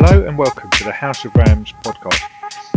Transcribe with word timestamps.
Hello 0.00 0.24
and 0.28 0.38
welcome 0.38 0.70
to 0.70 0.84
the 0.84 0.92
House 0.92 1.24
of 1.24 1.34
Rams 1.34 1.74
podcast. 1.82 2.22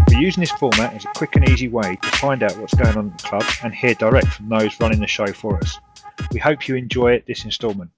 We're 0.09 0.21
using 0.21 0.41
this 0.41 0.49
format 0.53 0.95
as 0.95 1.05
a 1.05 1.09
quick 1.09 1.35
and 1.35 1.47
easy 1.47 1.67
way 1.67 1.95
to 2.01 2.09
find 2.17 2.41
out 2.41 2.57
what's 2.57 2.73
going 2.73 2.97
on 2.97 3.11
at 3.11 3.17
the 3.19 3.23
club 3.27 3.43
and 3.63 3.75
hear 3.75 3.93
direct 3.93 4.25
from 4.29 4.49
those 4.49 4.79
running 4.79 4.99
the 4.99 5.05
show 5.05 5.27
for 5.27 5.55
us. 5.57 5.77
We 6.31 6.39
hope 6.39 6.67
you 6.67 6.73
enjoy 6.73 7.21
this 7.27 7.45
instalment. 7.45 7.91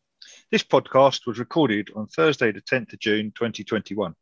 This 0.52 0.62
podcast 0.62 1.26
was 1.26 1.40
recorded 1.40 1.90
on 1.96 2.08
Thursday, 2.08 2.52
the 2.52 2.60
10th 2.60 2.92
of 2.92 3.00
June 3.00 3.32
2021. 3.34 4.14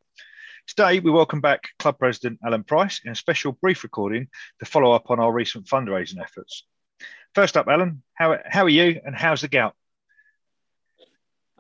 Today, 0.68 1.00
we 1.00 1.10
welcome 1.10 1.42
back 1.42 1.70
Club 1.80 1.98
President 1.98 2.38
Alan 2.46 2.64
Price 2.64 3.02
in 3.04 3.12
a 3.12 3.16
special 3.16 3.54
brief 3.54 3.82
recording 3.82 4.28
to 4.60 4.66
follow 4.68 4.92
up 4.92 5.10
on 5.10 5.20
our 5.20 5.34
recent 5.34 5.66
fundraising 5.66 6.22
efforts. 6.22 6.68
First 7.34 7.58
up, 7.58 7.68
Alan, 7.68 8.04
how, 8.14 8.38
how 8.46 8.66
are 8.66 8.70
you 8.70 9.02
and 9.04 9.16
how's 9.16 9.42
the 9.42 9.48
gout? 9.48 9.74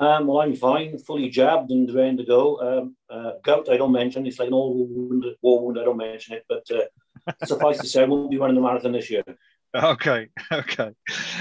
Um, 0.02 0.26
well, 0.26 0.41
I'm 0.41 0.55
fine, 0.55 0.98
fully 0.98 1.30
jabbed 1.30 1.70
and 1.70 1.94
ready 1.94 2.18
to 2.18 2.26
go. 2.26 2.60
Um, 2.60 2.96
uh, 3.08 3.34
gout, 3.44 3.70
I 3.70 3.78
don't 3.78 3.91
mention. 3.91 4.26
It's 4.26 4.40
like 4.40 4.48
an 4.48 4.55
old 4.55 4.90
wound, 4.90 5.26
war 5.44 5.64
wound. 5.64 5.80
I 5.80 5.84
don't 5.84 5.96
mention 5.96 6.36
it, 6.36 6.44
but 6.50 6.66
uh, 6.72 7.36
suffice 7.46 7.77
to 7.77 7.88
say, 7.88 8.02
I 8.02 8.05
won't 8.05 8.32
be 8.32 8.38
running 8.38 8.55
the 8.55 8.64
marathon 8.64 8.94
this 8.94 9.12
year. 9.12 9.24
Okay, 9.73 10.27
okay. 10.52 10.91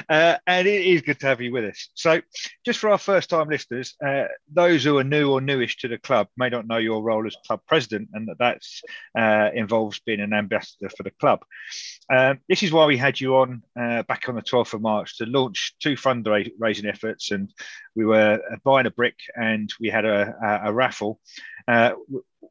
Uh, 0.09 0.37
and 0.47 0.69
it 0.69 0.87
is 0.87 1.03
good 1.03 1.19
to 1.21 1.27
have 1.27 1.41
you 1.41 1.53
with 1.53 1.65
us. 1.65 1.89
So, 1.95 2.21
just 2.65 2.79
for 2.79 2.91
our 2.91 2.99
first 2.99 3.29
time 3.29 3.49
listeners, 3.49 3.97
uh, 4.05 4.27
those 4.53 4.85
who 4.85 4.99
are 4.99 5.05
new 5.05 5.33
or 5.33 5.41
newish 5.41 5.79
to 5.79 5.89
the 5.89 5.99
club 5.99 6.29
may 6.37 6.49
not 6.49 6.67
know 6.67 6.77
your 6.77 7.03
role 7.03 7.27
as 7.27 7.37
club 7.47 7.61
president 7.67 8.09
and 8.13 8.29
that 8.29 8.39
that 8.39 9.21
uh, 9.21 9.51
involves 9.53 10.01
being 10.07 10.21
an 10.21 10.33
ambassador 10.33 10.89
for 10.97 11.03
the 11.03 11.11
club. 11.11 11.41
Um, 12.13 12.39
this 12.49 12.63
is 12.63 12.71
why 12.73 12.87
we 12.87 12.97
had 12.97 13.21
you 13.21 13.37
on 13.37 13.63
uh, 13.79 14.05
back 14.05 14.29
on 14.29 14.37
the 14.37 14.43
12th 14.43 14.75
of 14.75 14.81
March 14.81 15.19
to 15.19 15.27
launch 15.27 15.75
two 15.81 15.95
fundraising 15.97 16.87
efforts. 16.89 17.33
And 17.33 17.53
we 17.97 18.05
were 18.05 18.41
uh, 18.51 18.57
buying 18.65 18.87
a 18.87 18.91
brick 18.93 19.17
and 19.35 19.73
we 19.81 19.89
had 19.89 20.05
a, 20.05 20.35
a, 20.43 20.71
a 20.71 20.73
raffle. 20.73 21.21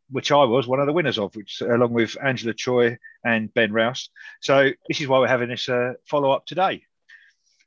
Which 0.10 0.32
I 0.32 0.44
was 0.44 0.68
one 0.68 0.80
of 0.80 0.88
the 0.88 0.94
winners 0.94 1.18
of, 1.18 1.36
which 1.36 1.62
along 1.62 1.94
with 1.94 2.16
Angela 2.24 2.54
Choi 2.54 2.98
and 3.24 3.54
Ben 3.54 3.72
Rouse. 3.72 4.10
So 4.42 4.72
this 4.88 5.02
is 5.02 5.08
why 5.08 5.20
we're 5.20 5.28
having 5.28 5.50
this 5.50 5.68
uh, 5.70 5.94
follow 6.06 6.32
up 6.32 6.46
today. 6.46 6.84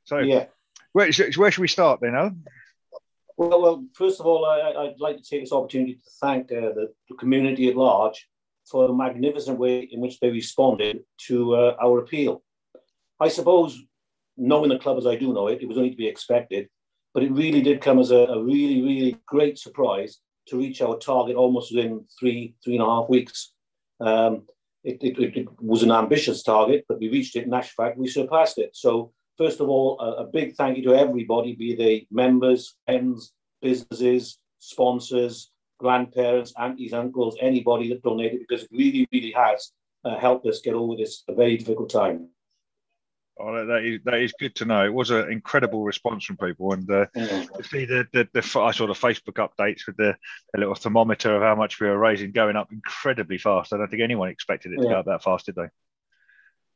So 0.05 0.19
yeah, 0.19 0.45
where, 0.93 1.09
where 1.35 1.51
should 1.51 1.61
we 1.61 1.67
start 1.67 1.99
then, 2.01 2.15
Alan? 2.15 2.43
Well, 3.35 3.61
well, 3.61 3.85
first 3.93 4.19
of 4.19 4.25
all, 4.25 4.45
I, 4.45 4.83
would 4.83 4.99
like 4.99 5.17
to 5.17 5.23
take 5.23 5.41
this 5.41 5.51
opportunity 5.51 5.95
to 5.95 6.09
thank 6.21 6.51
uh, 6.51 6.69
the, 6.75 6.93
the, 7.09 7.15
community 7.15 7.67
at 7.69 7.75
large 7.75 8.29
for 8.69 8.87
the 8.87 8.93
magnificent 8.93 9.57
way 9.57 9.79
in 9.79 9.99
which 9.99 10.19
they 10.19 10.29
responded 10.29 10.99
to 11.27 11.55
uh, 11.55 11.75
our 11.81 11.99
appeal. 11.99 12.43
I 13.19 13.29
suppose, 13.29 13.81
knowing 14.37 14.69
the 14.69 14.77
club 14.77 14.97
as 14.97 15.07
I 15.07 15.15
do 15.15 15.33
know 15.33 15.47
it, 15.47 15.61
it 15.61 15.67
was 15.67 15.77
only 15.77 15.89
to 15.89 15.97
be 15.97 16.07
expected, 16.07 16.69
but 17.13 17.23
it 17.23 17.31
really 17.31 17.61
did 17.61 17.81
come 17.81 17.99
as 17.99 18.11
a, 18.11 18.17
a 18.17 18.43
really, 18.43 18.81
really 18.83 19.17
great 19.25 19.57
surprise 19.57 20.19
to 20.47 20.57
reach 20.57 20.81
our 20.81 20.97
target 20.97 21.35
almost 21.35 21.73
within 21.73 22.05
three, 22.19 22.55
three 22.63 22.75
and 22.75 22.83
a 22.83 22.85
half 22.85 23.09
weeks. 23.09 23.51
Um, 23.99 24.43
it, 24.83 24.97
it, 25.01 25.37
it, 25.37 25.47
was 25.61 25.83
an 25.83 25.91
ambitious 25.91 26.43
target, 26.43 26.85
but 26.87 26.99
we 26.99 27.09
reached 27.09 27.35
it. 27.35 27.45
In 27.45 27.61
fact, 27.61 27.97
we 27.97 28.07
surpassed 28.07 28.57
it. 28.57 28.75
So, 28.75 29.13
first 29.37 29.61
of 29.61 29.69
all, 29.69 29.99
a, 29.99 30.23
a 30.23 30.25
big 30.25 30.55
thank 30.55 30.77
you 30.77 30.83
to 30.83 30.95
everybody, 30.95 31.55
be 31.55 31.75
they 31.75 32.07
members, 32.11 32.75
friends, 32.85 33.31
businesses, 33.61 34.39
sponsors, 34.59 35.51
grandparents, 35.79 36.53
aunties, 36.59 36.93
uncles, 36.93 37.37
anybody 37.39 37.89
that 37.89 38.03
donated, 38.03 38.39
because 38.39 38.63
it 38.63 38.69
really, 38.71 39.07
really 39.11 39.31
has 39.31 39.71
uh, 40.03 40.17
helped 40.17 40.45
us 40.45 40.61
get 40.61 40.73
over 40.73 40.95
this 40.95 41.23
very 41.29 41.57
difficult 41.57 41.89
time. 41.89 42.27
Oh, 43.39 43.65
that 43.65 43.83
is 43.83 43.99
that 44.05 44.19
is 44.19 44.33
good 44.39 44.53
to 44.55 44.65
know. 44.65 44.85
It 44.85 44.93
was 44.93 45.09
an 45.09 45.31
incredible 45.31 45.83
response 45.83 46.23
from 46.23 46.37
people, 46.37 46.73
and 46.73 46.89
uh, 46.89 47.07
to 47.15 47.63
see 47.63 47.85
the, 47.85 48.05
the, 48.13 48.27
the 48.31 48.59
I 48.59 48.71
saw 48.71 48.85
the 48.85 48.93
Facebook 48.93 49.37
updates 49.37 49.87
with 49.87 49.97
the, 49.97 50.15
the, 50.53 50.59
little 50.59 50.75
thermometer 50.75 51.35
of 51.35 51.41
how 51.41 51.55
much 51.55 51.79
we 51.79 51.87
were 51.87 51.97
raising 51.97 52.31
going 52.31 52.55
up 52.55 52.71
incredibly 52.71 53.39
fast. 53.39 53.73
I 53.73 53.77
don't 53.77 53.87
think 53.89 54.03
anyone 54.03 54.29
expected 54.29 54.73
it 54.73 54.77
to 54.77 54.83
yeah. 54.83 54.89
go 54.89 54.99
up 54.99 55.05
that 55.07 55.23
fast, 55.23 55.47
did 55.47 55.55
they? 55.55 55.67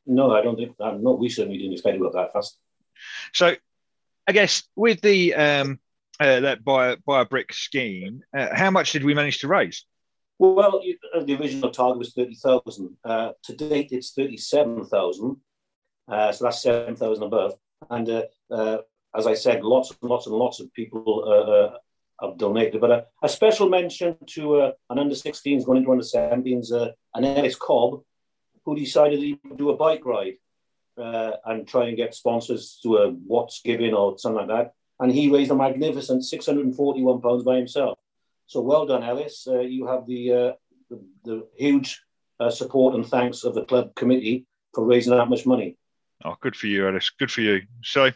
No, 0.04 0.32
I 0.32 0.42
don't 0.42 0.56
think. 0.56 0.74
No, 0.80 1.12
we 1.12 1.28
certainly 1.28 1.58
didn't 1.58 1.74
expect 1.74 1.94
it 1.94 1.98
to 1.98 2.04
go 2.04 2.12
that 2.12 2.32
fast. 2.32 2.58
So, 3.32 3.54
I 4.26 4.32
guess 4.32 4.64
with 4.74 5.00
the 5.00 5.34
um, 5.36 5.78
uh, 6.18 6.40
that 6.40 6.64
buy 6.64 6.96
buy 7.06 7.20
a 7.20 7.24
brick 7.24 7.52
scheme, 7.52 8.22
uh, 8.36 8.48
how 8.52 8.72
much 8.72 8.90
did 8.90 9.04
we 9.04 9.14
manage 9.14 9.38
to 9.40 9.48
raise? 9.48 9.84
Well, 10.40 10.82
the 11.24 11.36
original 11.36 11.70
target 11.70 11.98
was 11.98 12.14
thirty 12.14 12.34
thousand. 12.34 12.96
Uh, 13.04 13.30
to 13.44 13.54
date, 13.54 13.92
it's 13.92 14.12
thirty-seven 14.12 14.86
thousand. 14.86 15.36
Uh, 16.08 16.32
so 16.32 16.44
that's 16.44 16.62
7,000 16.62 17.22
above. 17.22 17.54
And 17.90 18.08
uh, 18.08 18.22
uh, 18.50 18.78
as 19.14 19.26
I 19.26 19.34
said, 19.34 19.62
lots 19.62 19.90
and 19.90 20.10
lots 20.10 20.26
and 20.26 20.34
lots 20.34 20.60
of 20.60 20.72
people 20.72 21.24
uh, 21.26 21.50
uh, 21.50 21.78
have 22.28 22.38
donated. 22.38 22.80
But 22.80 23.10
a 23.22 23.28
special 23.28 23.68
mention 23.68 24.16
to 24.34 24.60
an 24.60 24.98
under 24.98 25.14
16s 25.14 25.64
going 25.64 25.78
into 25.78 25.92
under 25.92 26.04
17s, 26.04 26.72
an 27.14 27.24
Ellis 27.24 27.56
Cobb, 27.56 28.02
who 28.64 28.76
decided 28.76 29.20
he 29.20 29.38
would 29.44 29.58
do 29.58 29.70
a 29.70 29.76
bike 29.76 30.04
ride 30.04 30.34
and 30.96 31.66
try 31.66 31.88
and 31.88 31.96
get 31.96 32.14
sponsors 32.14 32.80
to 32.82 32.96
a 32.96 33.10
What's 33.10 33.60
Giving 33.62 33.94
or 33.94 34.18
something 34.18 34.46
like 34.46 34.48
that. 34.48 34.72
And 35.00 35.12
he 35.12 35.30
raised 35.30 35.52
a 35.52 35.54
magnificent 35.54 36.22
£641 36.22 37.44
by 37.44 37.56
himself. 37.56 37.98
So 38.46 38.60
well 38.62 38.86
done, 38.86 39.04
Ellis. 39.04 39.46
you 39.46 39.86
have 39.86 40.06
the, 40.06 40.56
the, 40.90 41.00
the 41.24 41.46
huge 41.56 42.02
support 42.50 42.94
and 42.94 43.06
thanks 43.06 43.44
of 43.44 43.54
the 43.54 43.64
club 43.64 43.94
committee 43.94 44.46
for 44.74 44.84
raising 44.84 45.16
that 45.16 45.30
much 45.30 45.46
money. 45.46 45.76
Oh, 46.24 46.36
good 46.40 46.56
for 46.56 46.66
you, 46.66 46.88
Alice. 46.88 47.10
Good 47.10 47.30
for 47.30 47.42
you. 47.42 47.62
So, 47.84 48.10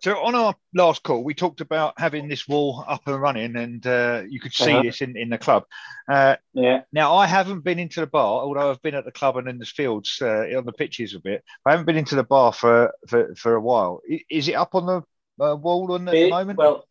so 0.00 0.18
on 0.22 0.36
our 0.36 0.54
last 0.74 1.02
call, 1.02 1.24
we 1.24 1.34
talked 1.34 1.60
about 1.60 1.94
having 1.98 2.28
this 2.28 2.46
wall 2.46 2.84
up 2.86 3.02
and 3.06 3.20
running, 3.20 3.56
and 3.56 3.84
uh, 3.84 4.22
you 4.28 4.38
could 4.38 4.52
see 4.52 4.72
uh-huh. 4.72 4.82
this 4.82 5.00
in, 5.00 5.16
in 5.16 5.30
the 5.30 5.38
club. 5.38 5.64
Uh, 6.08 6.36
yeah. 6.54 6.82
Now, 6.92 7.16
I 7.16 7.26
haven't 7.26 7.64
been 7.64 7.80
into 7.80 7.98
the 7.98 8.06
bar, 8.06 8.42
although 8.42 8.70
I've 8.70 8.82
been 8.82 8.94
at 8.94 9.04
the 9.04 9.10
club 9.10 9.36
and 9.38 9.48
in 9.48 9.58
the 9.58 9.66
fields 9.66 10.18
uh, 10.22 10.46
on 10.56 10.66
the 10.66 10.72
pitches 10.72 11.14
a 11.14 11.20
bit. 11.20 11.42
I 11.66 11.72
haven't 11.72 11.86
been 11.86 11.96
into 11.96 12.14
the 12.14 12.22
bar 12.22 12.52
for 12.52 12.92
for, 13.08 13.34
for 13.34 13.54
a 13.56 13.60
while. 13.60 14.02
Is 14.30 14.46
it 14.46 14.54
up 14.54 14.76
on 14.76 14.86
the 14.86 15.44
uh, 15.44 15.56
wall 15.56 15.92
on, 15.92 16.06
at 16.06 16.12
the 16.12 16.30
moment? 16.30 16.58
Well, 16.58 16.84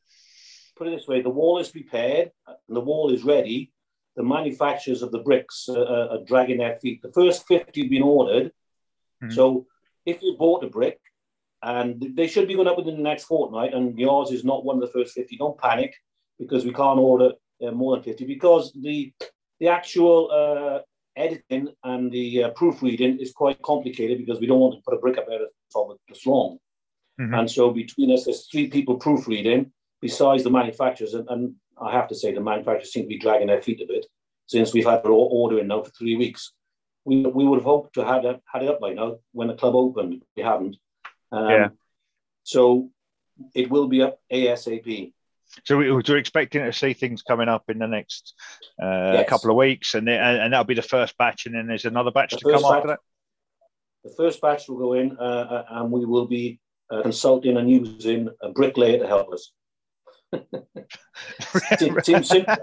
put 0.75 0.87
it 0.87 0.97
this 0.97 1.07
way: 1.07 1.21
the 1.21 1.29
wall 1.29 1.59
is 1.59 1.69
prepared, 1.69 2.31
and 2.45 2.75
the 2.75 2.81
wall 2.81 3.13
is 3.13 3.23
ready. 3.23 3.71
The 4.17 4.23
manufacturers 4.23 5.01
of 5.01 5.11
the 5.11 5.19
bricks 5.19 5.67
uh, 5.69 6.07
are 6.11 6.23
dragging 6.25 6.57
their 6.57 6.77
feet. 6.81 7.01
The 7.01 7.13
first 7.13 7.47
fifty 7.47 7.83
have 7.83 7.89
been 7.89 8.03
ordered, 8.03 8.51
mm-hmm. 9.23 9.31
so 9.31 9.67
if 10.05 10.21
you 10.21 10.35
bought 10.37 10.63
a 10.63 10.67
brick, 10.67 10.99
and 11.61 12.11
they 12.15 12.27
should 12.27 12.47
be 12.47 12.55
going 12.55 12.67
up 12.67 12.77
within 12.77 12.97
the 12.97 13.01
next 13.01 13.23
fortnight, 13.23 13.73
and 13.73 13.97
yours 13.97 14.31
is 14.31 14.43
not 14.43 14.63
one 14.63 14.75
of 14.75 14.81
the 14.81 14.99
first 14.99 15.13
50, 15.13 15.37
don't 15.37 15.57
panic 15.57 15.95
because 16.37 16.65
we 16.65 16.73
can't 16.73 16.99
order 16.99 17.31
uh, 17.65 17.71
more 17.71 17.95
than 17.95 18.03
50 18.03 18.25
because 18.25 18.73
the 18.81 19.13
the 19.61 19.69
actual 19.69 20.29
uh, 20.31 20.79
editing 21.15 21.69
and 21.83 22.11
the 22.11 22.43
uh, 22.43 22.49
proofreading 22.51 23.19
is 23.19 23.31
quite 23.31 23.61
complicated 23.61 24.17
because 24.17 24.39
we 24.39 24.47
don't 24.47 24.59
want 24.59 24.75
to 24.75 24.81
put 24.81 24.95
a 24.95 24.99
brick 24.99 25.17
up 25.17 25.27
there 25.27 25.39
that's 26.09 26.25
long. 26.25 26.57
Mm-hmm. 27.19 27.33
And 27.33 27.49
so 27.49 27.71
between 27.71 28.11
us, 28.11 28.25
there's 28.25 28.47
three 28.47 28.67
people 28.67 28.97
proofreading 28.97 29.71
besides 30.01 30.43
the 30.43 30.49
manufacturers. 30.49 31.13
And, 31.13 31.27
and, 31.29 31.55
I 31.81 31.91
have 31.91 32.07
to 32.07 32.15
say, 32.15 32.33
the 32.33 32.39
manufacturers 32.39 32.93
seem 32.93 33.03
to 33.03 33.09
be 33.09 33.19
dragging 33.19 33.47
their 33.47 33.61
feet 33.61 33.81
a 33.81 33.85
bit 33.85 34.05
since 34.47 34.73
we've 34.73 34.85
had 34.85 35.05
our 35.05 35.11
ordering 35.11 35.67
now 35.67 35.83
for 35.83 35.91
three 35.91 36.15
weeks 36.15 36.53
we, 37.05 37.23
we 37.25 37.45
would 37.45 37.57
have 37.57 37.65
hoped 37.65 37.93
to 37.93 38.03
have 38.03 38.23
had, 38.23 38.41
had 38.51 38.63
it 38.63 38.69
up 38.69 38.79
by 38.79 38.93
now 38.93 39.17
when 39.31 39.47
the 39.47 39.53
club 39.53 39.75
opened. 39.75 40.23
We 40.35 40.43
haven't. 40.43 40.75
Um, 41.31 41.49
yeah. 41.49 41.67
So 42.43 42.89
it 43.53 43.69
will 43.69 43.87
be 43.87 44.01
up 44.01 44.19
ASAP. 44.31 45.13
So 45.63 45.77
we, 45.77 45.89
are 45.89 46.17
expecting 46.17 46.63
to 46.63 46.73
see 46.73 46.93
things 46.93 47.21
coming 47.21 47.47
up 47.47 47.63
in 47.69 47.77
the 47.77 47.87
next 47.87 48.33
uh, 48.81 49.13
yes. 49.13 49.29
couple 49.29 49.51
of 49.51 49.55
weeks, 49.55 49.93
and, 49.93 50.09
and, 50.09 50.41
and 50.41 50.53
that'll 50.53 50.65
be 50.65 50.73
the 50.73 50.81
first 50.81 51.17
batch, 51.17 51.45
and 51.45 51.55
then 51.55 51.67
there's 51.67 51.85
another 51.85 52.11
batch 52.11 52.31
the 52.31 52.37
to 52.37 52.43
come 52.43 52.63
batch, 52.63 52.71
after 52.71 52.87
that. 52.89 52.99
The 54.03 54.13
first 54.17 54.41
batch 54.41 54.67
will 54.67 54.77
go 54.77 54.93
in, 54.93 55.17
uh, 55.17 55.21
uh, 55.21 55.65
and 55.69 55.91
we 55.91 56.05
will 56.05 56.25
be 56.25 56.59
uh, 56.91 57.03
consulting 57.03 57.57
and 57.57 57.69
using 57.69 58.29
a 58.41 58.49
bricklayer 58.49 58.99
to 58.99 59.07
help 59.07 59.31
us. 59.31 59.51
seems, 62.03 62.27
simple, 62.27 62.55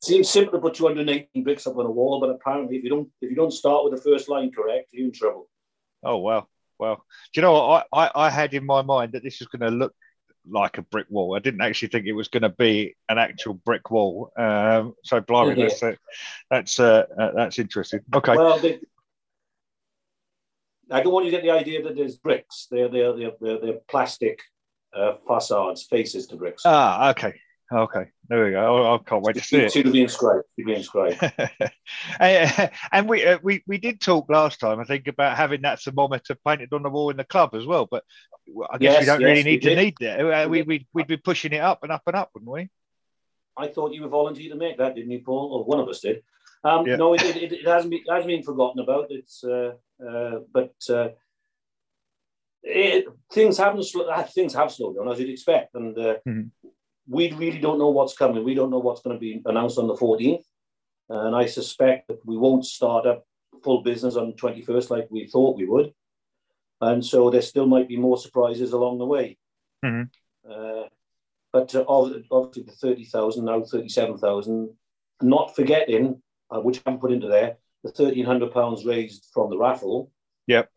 seems, 0.00 0.28
simple 0.28 0.52
to 0.52 0.58
put 0.58 0.74
218 0.74 1.44
bricks 1.44 1.66
up 1.66 1.76
on 1.76 1.86
a 1.86 1.90
wall, 1.90 2.20
but 2.20 2.30
apparently, 2.30 2.76
if 2.76 2.84
you 2.84 2.90
don't 2.90 3.08
if 3.20 3.30
you 3.30 3.36
don't 3.36 3.52
start 3.52 3.84
with 3.84 3.94
the 3.94 4.00
first 4.00 4.28
line 4.28 4.50
correct, 4.52 4.88
you're 4.92 5.06
in 5.06 5.12
trouble. 5.12 5.48
Oh 6.04 6.18
well, 6.18 6.48
well. 6.78 7.04
Do 7.32 7.40
you 7.40 7.42
know 7.42 7.52
what 7.52 7.86
I, 7.92 8.06
I, 8.06 8.26
I 8.26 8.30
had 8.30 8.54
in 8.54 8.64
my 8.64 8.82
mind 8.82 9.12
that 9.12 9.22
this 9.22 9.40
was 9.40 9.48
going 9.48 9.70
to 9.70 9.76
look 9.76 9.94
like 10.50 10.78
a 10.78 10.82
brick 10.82 11.06
wall. 11.10 11.36
I 11.36 11.40
didn't 11.40 11.60
actually 11.60 11.88
think 11.88 12.06
it 12.06 12.12
was 12.12 12.28
going 12.28 12.42
to 12.42 12.48
be 12.48 12.96
an 13.08 13.18
actual 13.18 13.54
brick 13.54 13.90
wall. 13.90 14.32
Um, 14.36 14.94
so, 15.04 15.20
blimey, 15.20 15.58
yeah. 15.58 15.68
that's 15.68 15.82
uh, 15.82 15.94
that's 16.50 16.80
uh, 16.80 17.04
uh, 17.18 17.32
that's 17.34 17.58
interesting. 17.58 18.00
Okay. 18.14 18.36
Well, 18.36 18.58
they, 18.58 18.80
I 20.90 21.02
don't 21.02 21.12
want 21.12 21.26
you 21.26 21.32
to 21.32 21.36
get 21.36 21.44
the 21.44 21.50
idea 21.50 21.82
that 21.82 21.96
there's 21.96 22.16
bricks. 22.16 22.66
They're 22.70 22.88
they're 22.88 23.16
they're, 23.16 23.32
they're, 23.40 23.60
they're 23.60 23.80
plastic 23.88 24.40
uh, 24.98 25.16
facades, 25.26 25.84
faces 25.84 26.26
to 26.28 26.36
bricks. 26.36 26.62
Ah, 26.64 27.10
okay. 27.10 27.34
Okay, 27.70 28.06
there 28.28 28.46
we 28.46 28.52
go. 28.52 28.86
I, 28.86 28.94
I 28.94 28.98
can't 28.98 29.22
wait 29.22 29.36
to 29.36 29.42
see 29.42 29.58
it. 29.58 29.72
To 29.72 29.90
be 29.90 30.00
inscribed. 30.00 30.44
To 30.58 30.64
be 30.64 30.74
inscribed. 30.74 31.20
and 32.18 33.06
we 33.06 33.26
uh, 33.26 33.38
we 33.42 33.62
we 33.66 33.76
did 33.76 34.00
talk 34.00 34.30
last 34.30 34.58
time, 34.58 34.80
I 34.80 34.84
think, 34.84 35.06
about 35.06 35.36
having 35.36 35.60
that 35.62 35.78
thermometer 35.78 36.34
painted 36.46 36.72
on 36.72 36.82
the 36.82 36.88
wall 36.88 37.10
in 37.10 37.18
the 37.18 37.24
club 37.24 37.54
as 37.54 37.66
well. 37.66 37.86
But 37.90 38.04
I 38.70 38.78
guess 38.78 38.92
yes, 38.92 39.00
we 39.00 39.06
don't 39.06 39.20
yes, 39.20 39.28
really 39.28 39.42
need 39.42 39.62
to 39.62 39.76
need 39.76 39.94
that. 40.00 40.20
Uh, 40.20 40.48
we, 40.48 40.62
we 40.62 40.86
we'd 40.94 41.08
be 41.08 41.18
pushing 41.18 41.52
it 41.52 41.60
up 41.60 41.82
and 41.82 41.92
up 41.92 42.04
and 42.06 42.16
up, 42.16 42.30
wouldn't 42.32 42.50
we? 42.50 42.70
I 43.54 43.68
thought 43.68 43.92
you 43.92 44.02
were 44.02 44.08
volunteered 44.08 44.52
to 44.52 44.58
make 44.58 44.78
that, 44.78 44.94
didn't 44.94 45.10
you, 45.10 45.20
Paul? 45.20 45.52
Or 45.52 45.64
one 45.64 45.80
of 45.80 45.88
us 45.88 46.00
did. 46.00 46.22
Um, 46.64 46.86
yeah. 46.86 46.96
No, 46.96 47.12
it, 47.12 47.22
it, 47.22 47.52
it, 47.52 47.66
hasn't 47.66 47.90
been 47.90 48.04
hasn't 48.08 48.28
been 48.28 48.42
forgotten 48.42 48.80
about. 48.80 49.08
It's 49.10 49.44
uh, 49.44 49.72
uh, 50.02 50.40
but 50.52 50.74
uh, 50.88 51.08
it, 52.62 53.06
things 53.32 53.58
haven't 53.58 53.86
uh, 53.94 54.22
things 54.24 54.54
have 54.54 54.72
slowed 54.72 54.96
down 54.96 55.08
as 55.08 55.18
you'd 55.18 55.30
expect, 55.30 55.74
and 55.74 55.96
uh, 55.98 56.16
mm-hmm. 56.26 56.48
we 57.08 57.32
really 57.32 57.58
don't 57.58 57.78
know 57.78 57.90
what's 57.90 58.16
coming. 58.16 58.44
We 58.44 58.54
don't 58.54 58.70
know 58.70 58.78
what's 58.78 59.02
going 59.02 59.16
to 59.16 59.20
be 59.20 59.42
announced 59.44 59.78
on 59.78 59.86
the 59.86 59.94
14th, 59.94 60.44
and 61.08 61.34
I 61.34 61.46
suspect 61.46 62.08
that 62.08 62.24
we 62.26 62.36
won't 62.36 62.64
start 62.64 63.06
up 63.06 63.24
full 63.64 63.82
business 63.82 64.16
on 64.16 64.28
the 64.28 64.36
21st 64.36 64.90
like 64.90 65.08
we 65.10 65.26
thought 65.26 65.56
we 65.56 65.66
would, 65.66 65.92
and 66.80 67.04
so 67.04 67.30
there 67.30 67.42
still 67.42 67.66
might 67.66 67.88
be 67.88 67.96
more 67.96 68.18
surprises 68.18 68.72
along 68.72 68.98
the 68.98 69.06
way. 69.06 69.38
Mm-hmm. 69.84 70.50
Uh, 70.50 70.88
but 71.52 71.74
uh, 71.74 71.84
obviously 71.88 72.62
the 72.64 72.72
30,000 72.72 73.44
now 73.44 73.62
37,000. 73.62 74.70
Not 75.20 75.56
forgetting, 75.56 76.22
uh, 76.50 76.60
which 76.60 76.78
I 76.78 76.82
haven't 76.86 77.00
put 77.00 77.10
into 77.10 77.26
there, 77.26 77.56
the 77.82 77.90
1,300 77.90 78.52
pounds 78.52 78.84
raised 78.84 79.26
from 79.32 79.50
the 79.50 79.58
raffle. 79.58 80.12
Yep. 80.46 80.70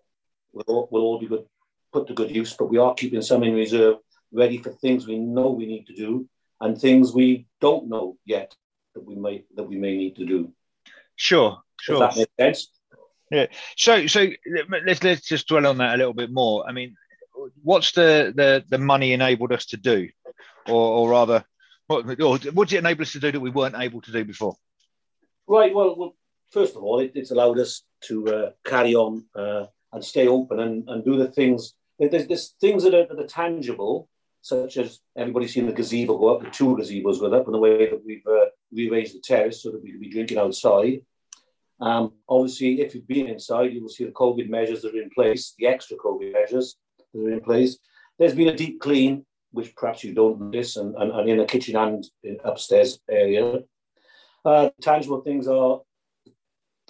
Will 0.53 0.63
all, 0.67 0.89
will 0.91 1.01
all 1.01 1.19
be 1.19 1.27
good 1.27 1.45
put 1.91 2.07
to 2.07 2.13
good 2.13 2.33
use, 2.33 2.53
but 2.53 2.69
we 2.69 2.77
are 2.77 2.93
keeping 2.93 3.21
some 3.21 3.43
in 3.43 3.53
reserve 3.53 3.97
ready 4.31 4.57
for 4.57 4.71
things 4.71 5.07
we 5.07 5.17
know 5.17 5.51
we 5.51 5.65
need 5.65 5.85
to 5.87 5.93
do 5.93 6.27
and 6.61 6.79
things 6.79 7.13
we 7.13 7.45
don't 7.59 7.89
know 7.89 8.17
yet 8.25 8.55
that 8.93 9.05
we 9.05 9.15
may 9.15 9.43
that 9.55 9.63
we 9.63 9.77
may 9.77 9.97
need 9.97 10.15
to 10.15 10.25
do. 10.25 10.53
Sure, 11.15 11.61
sure. 11.79 11.99
Does 11.99 12.15
that 12.15 12.19
make 12.19 12.29
sense? 12.39 12.71
Yeah. 13.29 13.47
So 13.77 14.07
so 14.07 14.27
let's 14.85 15.03
let's 15.03 15.21
just 15.21 15.47
dwell 15.47 15.67
on 15.67 15.77
that 15.77 15.95
a 15.95 15.97
little 15.97 16.13
bit 16.13 16.31
more. 16.31 16.65
I 16.67 16.71
mean, 16.71 16.95
what's 17.63 17.91
the 17.91 18.33
the 18.35 18.63
the 18.69 18.77
money 18.77 19.13
enabled 19.13 19.51
us 19.51 19.65
to 19.67 19.77
do, 19.77 20.09
or 20.67 20.73
or 20.73 21.09
rather, 21.09 21.45
what 21.87 22.21
or 22.21 22.37
what 22.53 22.69
did 22.69 22.75
it 22.75 22.79
enable 22.79 23.03
us 23.03 23.13
to 23.13 23.19
do 23.19 23.31
that 23.31 23.39
we 23.39 23.49
weren't 23.49 23.75
able 23.77 24.01
to 24.01 24.11
do 24.11 24.25
before? 24.25 24.55
Right. 25.47 25.73
Well, 25.73 25.95
well 25.97 26.15
first 26.51 26.75
of 26.75 26.83
all, 26.83 26.99
it, 26.99 27.13
it's 27.15 27.31
allowed 27.31 27.59
us 27.59 27.83
to 28.07 28.27
uh, 28.27 28.51
carry 28.65 28.95
on 28.95 29.25
uh, 29.35 29.65
and 29.93 30.03
stay 30.03 30.27
open 30.27 30.59
and, 30.59 30.87
and 30.89 31.05
do 31.05 31.17
the 31.17 31.31
things 31.31 31.73
there's, 32.09 32.27
there's 32.27 32.55
things 32.59 32.83
that 32.83 32.93
are, 32.93 33.05
that 33.07 33.23
are 33.23 33.27
tangible, 33.27 34.09
such 34.41 34.77
as 34.77 34.99
everybody's 35.15 35.53
seen 35.53 35.67
the 35.67 35.73
gazebo 35.73 36.17
go 36.17 36.35
up, 36.35 36.41
the 36.41 36.49
two 36.49 36.75
gazebos 36.75 37.19
go 37.19 37.31
up, 37.31 37.45
and 37.45 37.53
the 37.53 37.59
way 37.59 37.89
that 37.89 38.01
we've 38.05 38.25
uh, 38.27 38.45
rearranged 38.71 39.15
the 39.15 39.19
terrace 39.19 39.61
so 39.61 39.71
that 39.71 39.83
we 39.83 39.91
can 39.91 39.99
be 39.99 40.09
drinking 40.09 40.37
outside. 40.37 41.01
Um, 41.79 42.13
obviously, 42.27 42.81
if 42.81 42.93
you've 42.93 43.07
been 43.07 43.27
inside, 43.27 43.73
you 43.73 43.81
will 43.81 43.89
see 43.89 44.05
the 44.05 44.11
COVID 44.11 44.49
measures 44.49 44.81
that 44.81 44.95
are 44.95 45.01
in 45.01 45.09
place, 45.09 45.53
the 45.57 45.67
extra 45.67 45.97
COVID 45.97 46.33
measures 46.33 46.77
that 47.13 47.21
are 47.21 47.31
in 47.31 47.41
place. 47.41 47.77
There's 48.17 48.35
been 48.35 48.49
a 48.49 48.55
deep 48.55 48.79
clean, 48.79 49.25
which 49.51 49.75
perhaps 49.75 50.03
you 50.03 50.13
don't 50.13 50.39
notice, 50.39 50.77
and, 50.77 50.95
and, 50.95 51.11
and 51.11 51.29
in 51.29 51.37
the 51.37 51.45
kitchen 51.45 51.75
and 51.75 52.05
upstairs 52.43 52.99
area. 53.09 53.59
Uh, 54.45 54.69
tangible 54.81 55.21
things 55.21 55.47
are 55.47 55.81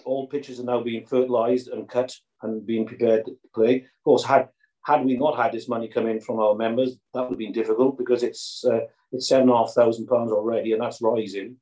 all 0.04 0.26
pitches 0.26 0.58
are 0.58 0.64
now 0.64 0.82
being 0.82 1.06
fertilised 1.06 1.68
and 1.68 1.88
cut 1.88 2.14
and 2.42 2.66
being 2.66 2.86
prepared 2.86 3.24
to 3.26 3.36
play. 3.54 3.76
Of 3.76 4.04
course, 4.04 4.24
had 4.24 4.48
had 4.84 5.04
we 5.04 5.16
not 5.16 5.36
had 5.36 5.52
this 5.52 5.68
money 5.68 5.88
come 5.88 6.06
in 6.08 6.20
from 6.20 6.40
our 6.40 6.54
members, 6.54 6.96
that 7.14 7.22
would 7.22 7.30
have 7.30 7.38
been 7.38 7.52
difficult 7.52 7.96
because 7.96 8.22
it's 8.22 8.64
uh, 8.64 8.80
it's 9.12 9.28
seven 9.28 9.48
and 9.48 9.52
a 9.52 9.56
half 9.58 9.72
thousand 9.72 10.06
pounds 10.06 10.32
already, 10.32 10.72
and 10.72 10.82
that's 10.82 11.00
rising 11.00 11.56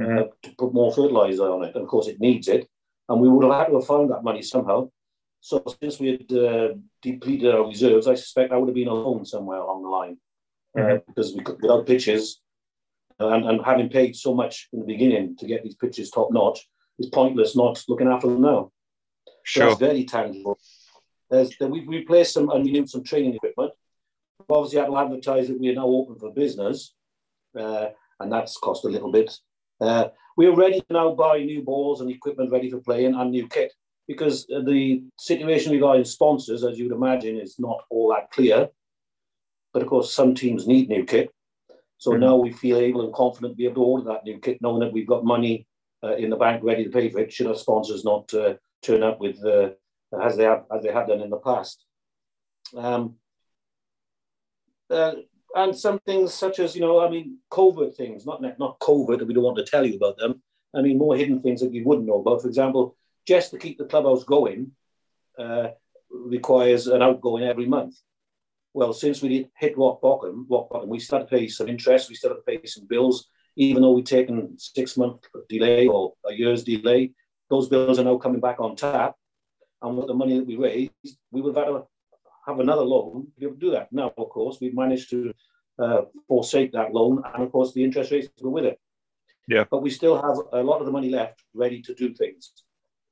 uh, 0.00 0.04
mm-hmm. 0.04 0.28
to 0.42 0.54
put 0.56 0.74
more 0.74 0.92
fertilizer 0.92 1.50
on 1.50 1.64
it. 1.64 1.74
And 1.74 1.84
of 1.84 1.88
course, 1.88 2.06
it 2.06 2.20
needs 2.20 2.48
it, 2.48 2.68
and 3.08 3.20
we 3.20 3.28
would 3.28 3.44
have 3.44 3.54
had 3.54 3.66
to 3.68 3.74
have 3.74 3.86
found 3.86 4.10
that 4.10 4.24
money 4.24 4.42
somehow. 4.42 4.88
So 5.40 5.64
since 5.82 5.98
we 5.98 6.08
had 6.08 6.32
uh, 6.32 6.68
depleted 7.02 7.54
our 7.54 7.66
reserves, 7.66 8.06
I 8.06 8.14
suspect 8.14 8.52
I 8.52 8.56
would 8.56 8.68
have 8.68 8.74
been 8.74 8.88
alone 8.88 9.24
somewhere 9.24 9.58
along 9.58 9.82
the 9.82 9.88
line 9.88 10.18
uh, 10.76 10.80
mm-hmm. 10.80 10.96
because 11.08 11.34
we 11.34 11.42
could, 11.42 11.60
without 11.62 11.86
pitches 11.86 12.40
and, 13.18 13.46
and 13.46 13.64
having 13.64 13.88
paid 13.88 14.14
so 14.16 14.34
much 14.34 14.68
in 14.72 14.80
the 14.80 14.86
beginning 14.86 15.36
to 15.38 15.46
get 15.46 15.62
these 15.64 15.76
pitches 15.76 16.10
top 16.10 16.28
notch, 16.30 16.68
it's 16.98 17.08
pointless 17.08 17.56
not 17.56 17.82
looking 17.88 18.08
after 18.08 18.28
them 18.28 18.42
now. 18.42 18.70
Sure. 19.42 19.62
So 19.62 19.66
that's 19.68 19.80
very 19.80 20.04
tangible. 20.04 20.58
There's, 21.30 21.54
we 21.60 21.86
replaced 21.86 22.34
some 22.34 22.50
and 22.50 22.64
renewed 22.64 22.90
some 22.90 23.04
training 23.04 23.34
equipment. 23.34 23.72
We've 24.38 24.56
obviously 24.56 24.80
had 24.80 24.86
to 24.86 24.98
advertise 24.98 25.48
that 25.48 25.60
we 25.60 25.68
are 25.68 25.74
now 25.74 25.86
open 25.86 26.16
for 26.16 26.32
business, 26.32 26.94
uh, 27.58 27.88
and 28.18 28.32
that's 28.32 28.56
cost 28.56 28.84
a 28.84 28.88
little 28.88 29.12
bit. 29.12 29.32
Uh, 29.80 30.08
we 30.36 30.46
are 30.46 30.54
ready 30.54 30.80
to 30.80 30.86
now 30.92 31.14
buy 31.14 31.38
new 31.38 31.62
balls 31.62 32.00
and 32.00 32.10
equipment 32.10 32.50
ready 32.50 32.70
for 32.70 32.80
playing 32.80 33.14
and 33.14 33.30
new 33.30 33.46
kit 33.48 33.72
because 34.08 34.46
the 34.46 35.04
situation 35.18 35.72
regarding 35.72 36.04
sponsors, 36.04 36.64
as 36.64 36.78
you'd 36.78 36.92
imagine, 36.92 37.38
is 37.38 37.58
not 37.58 37.84
all 37.90 38.08
that 38.08 38.30
clear. 38.32 38.68
But 39.72 39.82
of 39.82 39.88
course, 39.88 40.12
some 40.12 40.34
teams 40.34 40.66
need 40.66 40.88
new 40.88 41.04
kit. 41.04 41.30
So 41.98 42.10
mm-hmm. 42.10 42.20
now 42.20 42.36
we 42.36 42.50
feel 42.50 42.78
able 42.78 43.04
and 43.04 43.14
confident 43.14 43.52
to 43.52 43.56
be 43.56 43.66
able 43.66 43.76
to 43.76 43.82
order 43.82 44.04
that 44.06 44.24
new 44.24 44.38
kit, 44.40 44.58
knowing 44.60 44.80
that 44.80 44.92
we've 44.92 45.06
got 45.06 45.24
money 45.24 45.66
uh, 46.02 46.16
in 46.16 46.30
the 46.30 46.36
bank 46.36 46.62
ready 46.64 46.84
to 46.84 46.90
pay 46.90 47.08
for 47.08 47.20
it 47.20 47.32
should 47.32 47.46
our 47.46 47.54
sponsors 47.54 48.04
not 48.04 48.32
uh, 48.34 48.54
turn 48.82 49.02
up 49.02 49.20
with 49.20 49.44
uh, 49.44 49.70
as 50.18 50.36
they 50.36 50.44
have 50.44 50.64
as 50.74 50.82
they 50.82 50.92
have 50.92 51.08
done 51.08 51.20
in 51.20 51.30
the 51.30 51.36
past. 51.36 51.84
Um, 52.76 53.16
uh, 54.88 55.12
and 55.54 55.76
some 55.76 55.98
things 56.00 56.32
such 56.32 56.58
as 56.58 56.74
you 56.74 56.80
know, 56.80 57.00
I 57.00 57.10
mean, 57.10 57.38
covert 57.50 57.96
things, 57.96 58.26
not 58.26 58.42
not 58.58 58.78
covert 58.80 59.26
we 59.26 59.34
don't 59.34 59.44
want 59.44 59.58
to 59.58 59.64
tell 59.64 59.84
you 59.84 59.96
about 59.96 60.16
them. 60.18 60.42
I 60.74 60.82
mean, 60.82 60.98
more 60.98 61.16
hidden 61.16 61.40
things 61.40 61.60
that 61.60 61.74
you 61.74 61.84
wouldn't 61.84 62.06
know 62.06 62.20
about. 62.20 62.42
For 62.42 62.48
example, 62.48 62.96
just 63.26 63.50
to 63.50 63.58
keep 63.58 63.78
the 63.78 63.84
clubhouse 63.84 64.24
going 64.24 64.72
uh, 65.38 65.68
requires 66.10 66.86
an 66.86 67.02
outgoing 67.02 67.44
every 67.44 67.66
month. 67.66 67.96
Well, 68.72 68.92
since 68.92 69.20
we 69.20 69.48
hit 69.58 69.76
rock 69.76 70.00
bottom, 70.00 70.46
rock 70.48 70.70
bottom, 70.70 70.88
we 70.88 71.00
started 71.00 71.28
to 71.28 71.36
pay 71.36 71.48
some 71.48 71.68
interest, 71.68 72.08
we 72.08 72.14
started 72.14 72.36
to 72.36 72.42
pay 72.42 72.64
some 72.66 72.86
bills, 72.86 73.28
even 73.56 73.82
though 73.82 73.92
we've 73.92 74.04
taken 74.04 74.56
six 74.58 74.96
month 74.96 75.22
delay 75.48 75.88
or 75.88 76.12
a 76.24 76.32
year's 76.32 76.62
delay. 76.62 77.12
Those 77.48 77.68
bills 77.68 77.98
are 77.98 78.04
now 78.04 78.16
coming 78.16 78.40
back 78.40 78.60
on 78.60 78.76
tap 78.76 79.16
and 79.82 79.96
with 79.96 80.06
the 80.06 80.14
money 80.14 80.38
that 80.38 80.46
we 80.46 80.56
raised, 80.56 81.18
we 81.30 81.40
would 81.40 81.56
have 81.56 81.66
had 81.66 81.72
to 81.72 81.86
have 82.46 82.60
another 82.60 82.82
loan 82.82 83.26
to 83.34 83.40
be 83.40 83.46
able 83.46 83.54
to 83.54 83.60
do 83.60 83.70
that. 83.72 83.92
Now, 83.92 84.12
of 84.16 84.28
course, 84.28 84.58
we've 84.60 84.74
managed 84.74 85.10
to 85.10 85.32
uh, 85.78 86.02
forsake 86.28 86.72
that 86.72 86.92
loan, 86.92 87.22
and 87.24 87.42
of 87.42 87.52
course, 87.52 87.72
the 87.72 87.84
interest 87.84 88.12
rates 88.12 88.28
go 88.42 88.50
with 88.50 88.64
it. 88.64 88.78
Yeah. 89.48 89.64
But 89.70 89.82
we 89.82 89.90
still 89.90 90.20
have 90.20 90.38
a 90.52 90.62
lot 90.62 90.80
of 90.80 90.86
the 90.86 90.92
money 90.92 91.10
left 91.10 91.42
ready 91.54 91.80
to 91.82 91.94
do 91.94 92.14
things 92.14 92.52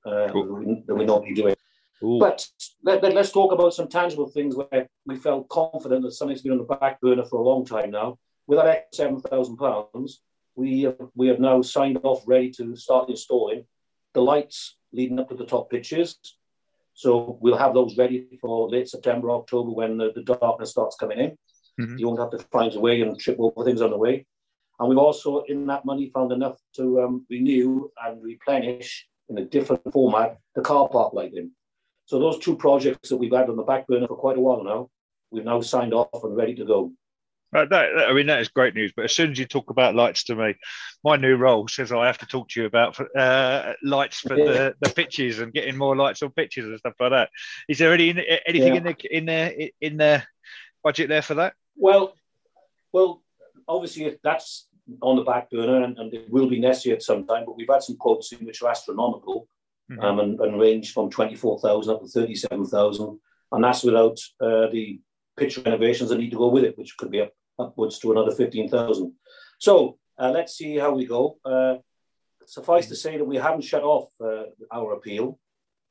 uh, 0.06 0.29
cool. 0.31 0.47
that, 0.47 0.53
we, 0.53 0.85
that 0.87 0.94
we 0.94 1.05
normally 1.05 1.35
do 1.35 1.47
it. 1.49 1.59
Ooh. 2.03 2.19
But 2.20 2.47
let, 2.85 3.03
us 3.03 3.15
let, 3.15 3.32
talk 3.32 3.53
about 3.53 3.75
some 3.75 3.88
tangible 3.88 4.29
things 4.29 4.55
where 4.55 4.88
we 5.05 5.17
felt 5.17 5.49
confident 5.49 6.03
that 6.03 6.12
something's 6.12 6.43
been 6.43 6.53
on 6.53 6.59
the 6.59 6.65
back 6.65 7.00
burner 7.00 7.25
for 7.25 7.41
a 7.41 7.43
long 7.43 7.65
time 7.65 7.91
now. 7.91 8.19
With 8.46 8.60
that 8.60 8.94
seven 8.94 9.20
thousand 9.20 9.56
pounds, 9.56 10.22
we 10.55 10.87
uh, 10.87 10.93
we 11.15 11.29
have 11.29 11.41
now 11.41 11.60
signed 11.60 11.98
off, 12.03 12.22
ready 12.27 12.51
to 12.53 12.77
start 12.77 13.10
installing 13.10 13.65
the 14.15 14.22
lights 14.22 14.77
leading 14.93 15.19
up 15.19 15.29
to 15.29 15.34
the 15.34 15.44
top 15.44 15.70
pitches, 15.70 16.19
so 16.98 17.38
we'll 17.40 17.56
have 17.56 17.74
those 17.74 17.96
ready 17.96 18.26
for 18.40 18.69
late 18.69 18.88
September, 18.88 19.31
October 19.31 19.70
when 19.70 19.98
the, 19.98 20.10
the 20.17 20.22
darkness 20.24 20.72
starts 20.72 20.96
coming 20.96 21.20
in. 21.20 21.31
Mm-hmm. 21.81 21.96
You 21.96 22.08
won't 22.08 22.19
have 22.19 22.31
to 22.32 22.44
find 22.48 22.74
a 22.74 22.81
way 22.81 23.00
and 23.02 23.17
trip 23.17 23.36
over 23.38 23.64
things 23.64 23.81
on 23.81 23.90
the 23.90 23.96
way. 23.96 24.26
And 24.81 24.88
we've 24.88 24.98
also, 24.98 25.44
in 25.46 25.64
that 25.69 25.84
money, 25.84 26.10
found 26.12 26.32
enough 26.32 26.56
to 26.74 27.02
um, 27.02 27.24
renew 27.31 27.88
and 28.05 28.20
replenish 28.20 29.06
in 29.28 29.38
a 29.38 29.44
different 29.44 29.93
format 29.93 30.38
the 30.56 30.60
car 30.60 30.88
park 30.88 31.12
lighting. 31.12 31.52
So 32.06 32.19
those 32.19 32.40
two 32.40 32.56
projects 32.56 33.10
that 33.10 33.17
we've 33.17 33.32
had 33.32 33.48
on 33.48 33.55
the 33.55 33.62
back 33.62 33.86
burner 33.86 34.08
for 34.08 34.17
quite 34.17 34.36
a 34.36 34.40
while 34.40 34.64
now, 34.64 34.90
we've 35.31 35.44
now 35.44 35.60
signed 35.60 35.94
off 35.94 36.24
and 36.24 36.36
ready 36.36 36.56
to 36.56 36.64
go. 36.64 36.90
Uh, 37.55 37.64
that, 37.64 38.08
I 38.08 38.12
mean, 38.12 38.26
that 38.26 38.40
is 38.40 38.48
great 38.48 38.74
news. 38.74 38.93
But 38.94 39.06
as 39.06 39.12
soon 39.12 39.31
as 39.31 39.38
you 39.38 39.46
talk 39.46 39.70
about 39.70 39.94
lights 39.94 40.24
to 40.24 40.34
me, 40.34 40.55
my 41.02 41.17
new 41.17 41.36
role 41.36 41.67
says 41.67 41.90
I 41.93 42.06
have 42.06 42.19
to 42.19 42.26
talk 42.26 42.48
to 42.50 42.60
you 42.60 42.67
about 42.67 42.98
uh, 43.17 43.72
lights 43.82 44.20
for 44.20 44.36
yeah. 44.36 44.44
the, 44.44 44.74
the 44.81 44.90
pitches 44.90 45.38
and 45.38 45.52
getting 45.52 45.76
more 45.76 45.96
lights 45.96 46.22
on 46.22 46.31
pitches 46.31 46.67
and 46.67 46.78
stuff 46.78 46.94
like 47.00 47.10
that. 47.10 47.31
Is 47.69 47.78
there 47.78 47.93
any 47.93 48.10
anything 48.46 48.74
yeah. 48.74 48.81
in 48.81 48.84
the 48.84 49.17
in 49.17 49.24
the 49.26 49.72
in 49.81 49.96
the 49.96 50.22
budget 50.84 51.08
there 51.08 51.22
for 51.22 51.34
that? 51.34 51.55
Well, 51.76 52.14
well, 52.93 53.22
obviously 53.67 54.19
that's 54.22 54.69
on 55.02 55.17
the 55.17 55.22
back 55.22 55.50
burner 55.50 55.84
and, 55.84 55.98
and 55.98 56.12
it 56.12 56.31
will 56.31 56.48
be 56.48 56.60
necessary 56.60 56.96
at 56.96 57.02
some 57.02 57.26
time. 57.26 57.44
But 57.46 57.56
we've 57.56 57.69
had 57.70 57.82
some 57.82 57.96
quotes 57.96 58.32
in 58.32 58.44
which 58.44 58.62
are 58.62 58.70
astronomical 58.70 59.48
mm-hmm. 59.90 60.02
um, 60.02 60.20
and, 60.20 60.40
and 60.40 60.60
range 60.60 60.93
from 60.93 61.10
twenty 61.10 61.34
four 61.34 61.58
thousand 61.60 61.94
up 61.94 62.02
to 62.02 62.08
thirty 62.08 62.34
seven 62.34 62.67
thousand, 62.67 63.19
and 63.52 63.64
that's 63.64 63.84
without 63.84 64.19
uh, 64.40 64.69
the 64.70 65.00
pitch 65.38 65.58
renovations 65.58 66.10
that 66.10 66.18
need 66.18 66.30
to 66.30 66.36
go 66.36 66.48
with 66.48 66.64
it, 66.64 66.76
which 66.76 66.96
could 66.96 67.10
be 67.10 67.20
up, 67.20 67.32
upwards 67.58 67.98
to 68.00 68.12
another 68.12 68.32
15,000. 68.32 69.12
So 69.58 69.98
uh, 70.18 70.30
let's 70.30 70.54
see 70.56 70.76
how 70.76 70.92
we 70.94 71.06
go. 71.06 71.38
Uh, 71.44 71.76
suffice 72.46 72.88
to 72.88 72.96
say 72.96 73.16
that 73.16 73.24
we 73.24 73.36
haven't 73.36 73.62
shut 73.62 73.82
off 73.82 74.10
uh, 74.20 74.44
our 74.72 74.94
appeal. 74.94 75.38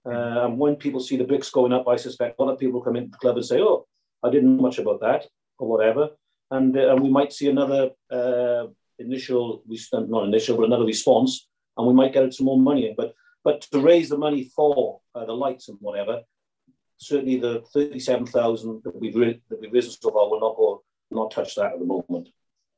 Uh, 0.06 0.46
and 0.46 0.58
when 0.58 0.76
people 0.76 1.00
see 1.00 1.18
the 1.18 1.24
bricks 1.24 1.50
going 1.50 1.74
up, 1.74 1.88
I 1.88 1.98
suspect 1.98 2.40
a 2.40 2.44
lot 2.44 2.54
of 2.54 2.60
people 2.60 2.82
come 2.82 2.96
into 2.96 3.12
the 3.12 3.18
club 3.18 3.38
and 3.38 3.46
say, 3.46 3.60
oh, 3.60 3.86
I 4.24 4.30
didn't 4.30 4.56
know 4.56 4.64
much 4.64 4.80
about 4.80 5.02
that 5.02 5.26
or 5.60 5.68
whatever. 5.68 6.10
And, 6.50 6.78
uh, 6.78 6.92
and 6.92 7.02
we 7.02 7.10
might 7.10 7.34
see 7.34 7.50
another 7.50 7.92
uh, 8.12 8.68
initial, 9.00 9.64
not 9.92 10.26
initial, 10.26 10.58
but 10.58 10.66
another 10.66 10.86
response, 10.86 11.48
and 11.78 11.86
we 11.86 11.94
might 11.94 12.14
get 12.14 12.34
some 12.34 12.46
more 12.46 12.60
money 12.60 12.88
in. 12.90 12.96
But, 12.96 13.14
but 13.44 13.62
to 13.74 13.80
raise 13.80 14.10
the 14.10 14.18
money 14.18 14.50
for 14.56 15.02
the 15.14 15.34
lights 15.34 15.68
and 15.68 15.78
whatever, 15.82 16.22
certainly 16.98 17.38
the 17.38 17.64
37,000 17.74 18.82
that 18.84 18.96
we've 19.00 19.14
that 19.14 19.62
we've 19.62 19.72
risen 19.72 19.92
so 19.92 20.12
far 20.12 20.30
will 20.30 20.40
not 20.40 20.56
go 20.56 20.84
not 21.12 21.32
touch 21.32 21.56
that 21.56 21.74
at 21.74 21.80
the 21.80 21.86
moment. 21.86 22.30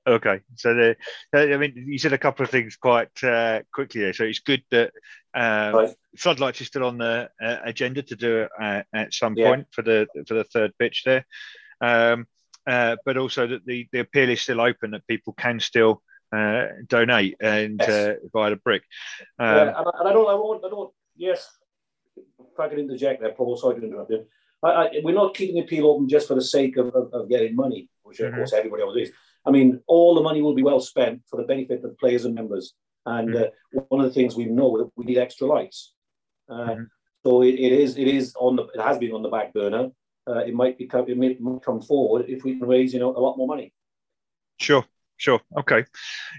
Okay, 0.08 0.42
so 0.56 0.74
the, 0.74 0.96
I 1.34 1.58
mean, 1.58 1.74
you 1.88 2.00
said 2.00 2.14
a 2.14 2.18
couple 2.18 2.44
of 2.44 2.50
things 2.50 2.78
quite 2.78 3.24
uh, 3.24 3.62
quickly 3.72 4.02
there. 4.02 4.14
So 4.14 4.24
it's 4.24 4.40
good 4.40 4.64
that 4.72 4.92
uh, 5.36 5.72
right. 5.74 5.96
floodlights 6.18 6.62
is 6.62 6.68
still 6.68 6.86
on 6.86 6.98
the 6.98 7.30
uh, 7.42 7.58
agenda 7.64 8.02
to 8.04 8.16
do 8.16 8.38
it 8.40 8.50
uh, 8.60 8.82
at 8.94 9.14
some 9.14 9.36
yeah. 9.36 9.48
point 9.48 9.68
for 9.72 9.82
the 9.84 10.08
for 10.28 10.34
the 10.36 10.46
third 10.46 10.72
pitch 10.80 11.04
there, 11.06 11.26
um, 11.82 12.26
uh, 12.66 12.96
but 13.06 13.18
also 13.18 13.46
that 13.48 13.66
the, 13.66 13.88
the 13.92 14.00
appeal 14.00 14.30
is 14.30 14.42
still 14.42 14.62
open 14.62 14.92
that 14.92 15.06
people 15.06 15.34
can 15.34 15.60
still 15.60 16.02
uh, 16.32 16.68
donate 16.88 17.36
and 17.40 17.80
yes. 17.80 18.18
via 18.34 18.52
the 18.52 18.56
brick. 18.56 18.84
Um, 19.38 19.48
yeah, 19.48 19.62
and, 19.62 19.88
I, 19.88 19.92
and 20.00 20.08
I 20.08 20.14
don't, 20.14 20.30
I 20.30 20.34
won't, 20.34 20.66
I 20.66 20.70
don't. 20.70 20.92
Yes, 21.16 21.48
I 22.60 22.70
can 22.70 22.80
interject 22.80 23.22
there, 23.22 23.34
Paul. 23.34 23.58
Sorry 23.58 23.80
to 23.80 23.86
interrupt 23.86 24.12
you. 24.12 24.26
I, 24.64 24.68
I, 24.68 24.90
we're 25.04 25.14
not 25.14 25.36
keeping 25.36 25.56
the 25.56 25.62
appeal 25.62 25.88
open 25.88 26.10
just 26.10 26.28
for 26.28 26.36
the 26.36 26.42
sake 26.42 26.78
of, 26.78 26.88
of, 26.88 27.14
of 27.14 27.30
getting 27.30 27.56
money, 27.56 27.90
which 28.04 28.20
of 28.20 28.28
mm-hmm. 28.28 28.38
course 28.38 28.54
everybody 28.54 28.84
always 28.84 29.10
is. 29.10 29.16
I 29.46 29.52
mean, 29.52 29.80
all 29.88 30.16
the 30.16 30.22
money 30.22 30.42
will 30.42 30.54
be 30.54 30.64
well 30.64 30.80
spent 30.80 31.22
for 31.30 31.38
the 31.38 31.48
benefit 31.48 31.84
of 31.84 31.98
players 31.98 32.26
and 32.26 32.36
members. 32.36 32.74
And 33.06 33.30
mm-hmm. 33.30 33.78
uh, 33.78 33.82
one 33.88 34.04
of 34.04 34.08
the 34.08 34.14
things 34.14 34.36
we 34.36 34.46
know 34.46 34.78
that 34.78 34.92
we 34.96 35.06
need 35.06 35.18
extra 35.18 35.48
lights. 35.48 35.94
Uh, 36.50 36.54
mm-hmm. 36.54 36.84
So 37.26 37.42
it, 37.42 37.56
it 37.56 37.72
is 37.72 37.98
it 37.98 38.08
is 38.08 38.34
on 38.40 38.56
the 38.56 38.64
it 38.64 38.82
has 38.82 38.98
been 38.98 39.12
on 39.12 39.24
the 39.24 39.30
back 39.30 39.54
burner. 39.54 39.90
Uh, 40.28 40.40
it 40.40 40.54
might 40.54 40.78
become 40.78 41.06
it 41.08 41.18
may 41.18 41.38
come 41.64 41.82
forward 41.82 42.26
if 42.28 42.44
we 42.44 42.58
can 42.58 42.68
raise 42.68 42.94
you 42.94 43.00
know 43.00 43.16
a 43.16 43.20
lot 43.20 43.38
more 43.38 43.48
money. 43.48 43.74
Sure, 44.58 44.86
Sure. 45.20 45.42
Okay. 45.58 45.84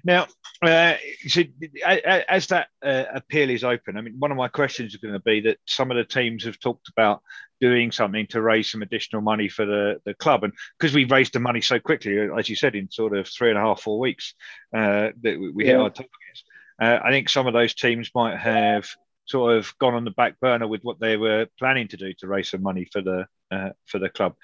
Now, 0.04 0.26
uh, 0.62 0.94
so 1.28 1.42
as 1.86 2.46
that 2.46 2.68
uh, 2.82 3.04
appeal 3.14 3.50
is 3.50 3.62
open, 3.62 3.98
I 3.98 4.00
mean, 4.00 4.16
one 4.18 4.30
of 4.30 4.38
my 4.38 4.48
questions 4.48 4.94
is 4.94 5.00
going 5.00 5.12
to 5.12 5.20
be 5.20 5.42
that 5.42 5.58
some 5.66 5.90
of 5.90 5.98
the 5.98 6.04
teams 6.04 6.44
have 6.44 6.58
talked 6.58 6.88
about 6.88 7.20
doing 7.60 7.92
something 7.92 8.26
to 8.28 8.40
raise 8.40 8.72
some 8.72 8.80
additional 8.80 9.20
money 9.20 9.50
for 9.50 9.66
the, 9.66 10.00
the 10.06 10.14
club, 10.14 10.44
and 10.44 10.54
because 10.78 10.94
we 10.94 11.04
raised 11.04 11.34
the 11.34 11.40
money 11.40 11.60
so 11.60 11.78
quickly, 11.78 12.18
as 12.38 12.48
you 12.48 12.56
said, 12.56 12.74
in 12.74 12.90
sort 12.90 13.14
of 13.14 13.28
three 13.28 13.50
and 13.50 13.58
a 13.58 13.60
half, 13.60 13.82
four 13.82 13.98
weeks, 13.98 14.32
uh, 14.74 15.10
that 15.20 15.38
we, 15.38 15.50
we 15.50 15.64
yeah. 15.66 15.72
hit 15.72 15.80
our 15.80 15.90
targets. 15.90 16.44
Uh, 16.80 16.98
I 17.04 17.10
think 17.10 17.28
some 17.28 17.46
of 17.46 17.52
those 17.52 17.74
teams 17.74 18.10
might 18.14 18.38
have 18.38 18.88
sort 19.26 19.58
of 19.58 19.76
gone 19.78 19.94
on 19.94 20.04
the 20.04 20.10
back 20.10 20.40
burner 20.40 20.66
with 20.66 20.80
what 20.82 20.98
they 21.00 21.18
were 21.18 21.48
planning 21.58 21.86
to 21.88 21.98
do 21.98 22.14
to 22.14 22.26
raise 22.26 22.50
some 22.50 22.62
money 22.62 22.88
for 22.90 23.02
the 23.02 23.26
uh, 23.50 23.70
for 23.84 23.98
the 23.98 24.08
club. 24.08 24.34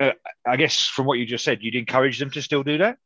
Uh, 0.00 0.12
I 0.46 0.56
guess 0.56 0.86
from 0.86 1.04
what 1.04 1.18
you 1.18 1.26
just 1.26 1.44
said, 1.44 1.58
you'd 1.60 1.74
encourage 1.74 2.18
them 2.18 2.30
to 2.30 2.40
still 2.40 2.62
do 2.62 2.78
that. 2.78 2.96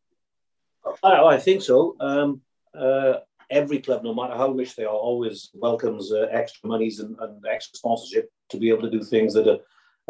I, 1.03 1.25
I 1.25 1.39
think 1.39 1.63
so. 1.63 1.97
Um, 2.01 2.41
uh, 2.77 3.15
every 3.51 3.79
club, 3.79 4.03
no 4.03 4.15
matter 4.15 4.35
how 4.35 4.51
rich 4.51 4.77
they 4.77 4.85
are, 4.85 4.95
always 4.95 5.51
welcomes 5.55 6.13
uh, 6.13 6.27
extra 6.31 6.69
monies 6.69 7.01
and, 7.01 7.17
and, 7.21 7.45
extra 7.47 7.77
sponsorship 7.77 8.31
to 8.51 8.59
be 8.59 8.69
able 8.69 8.83
to 8.83 8.91
do 8.91 9.03
things 9.03 9.35
that 9.35 9.49
are 9.49 9.59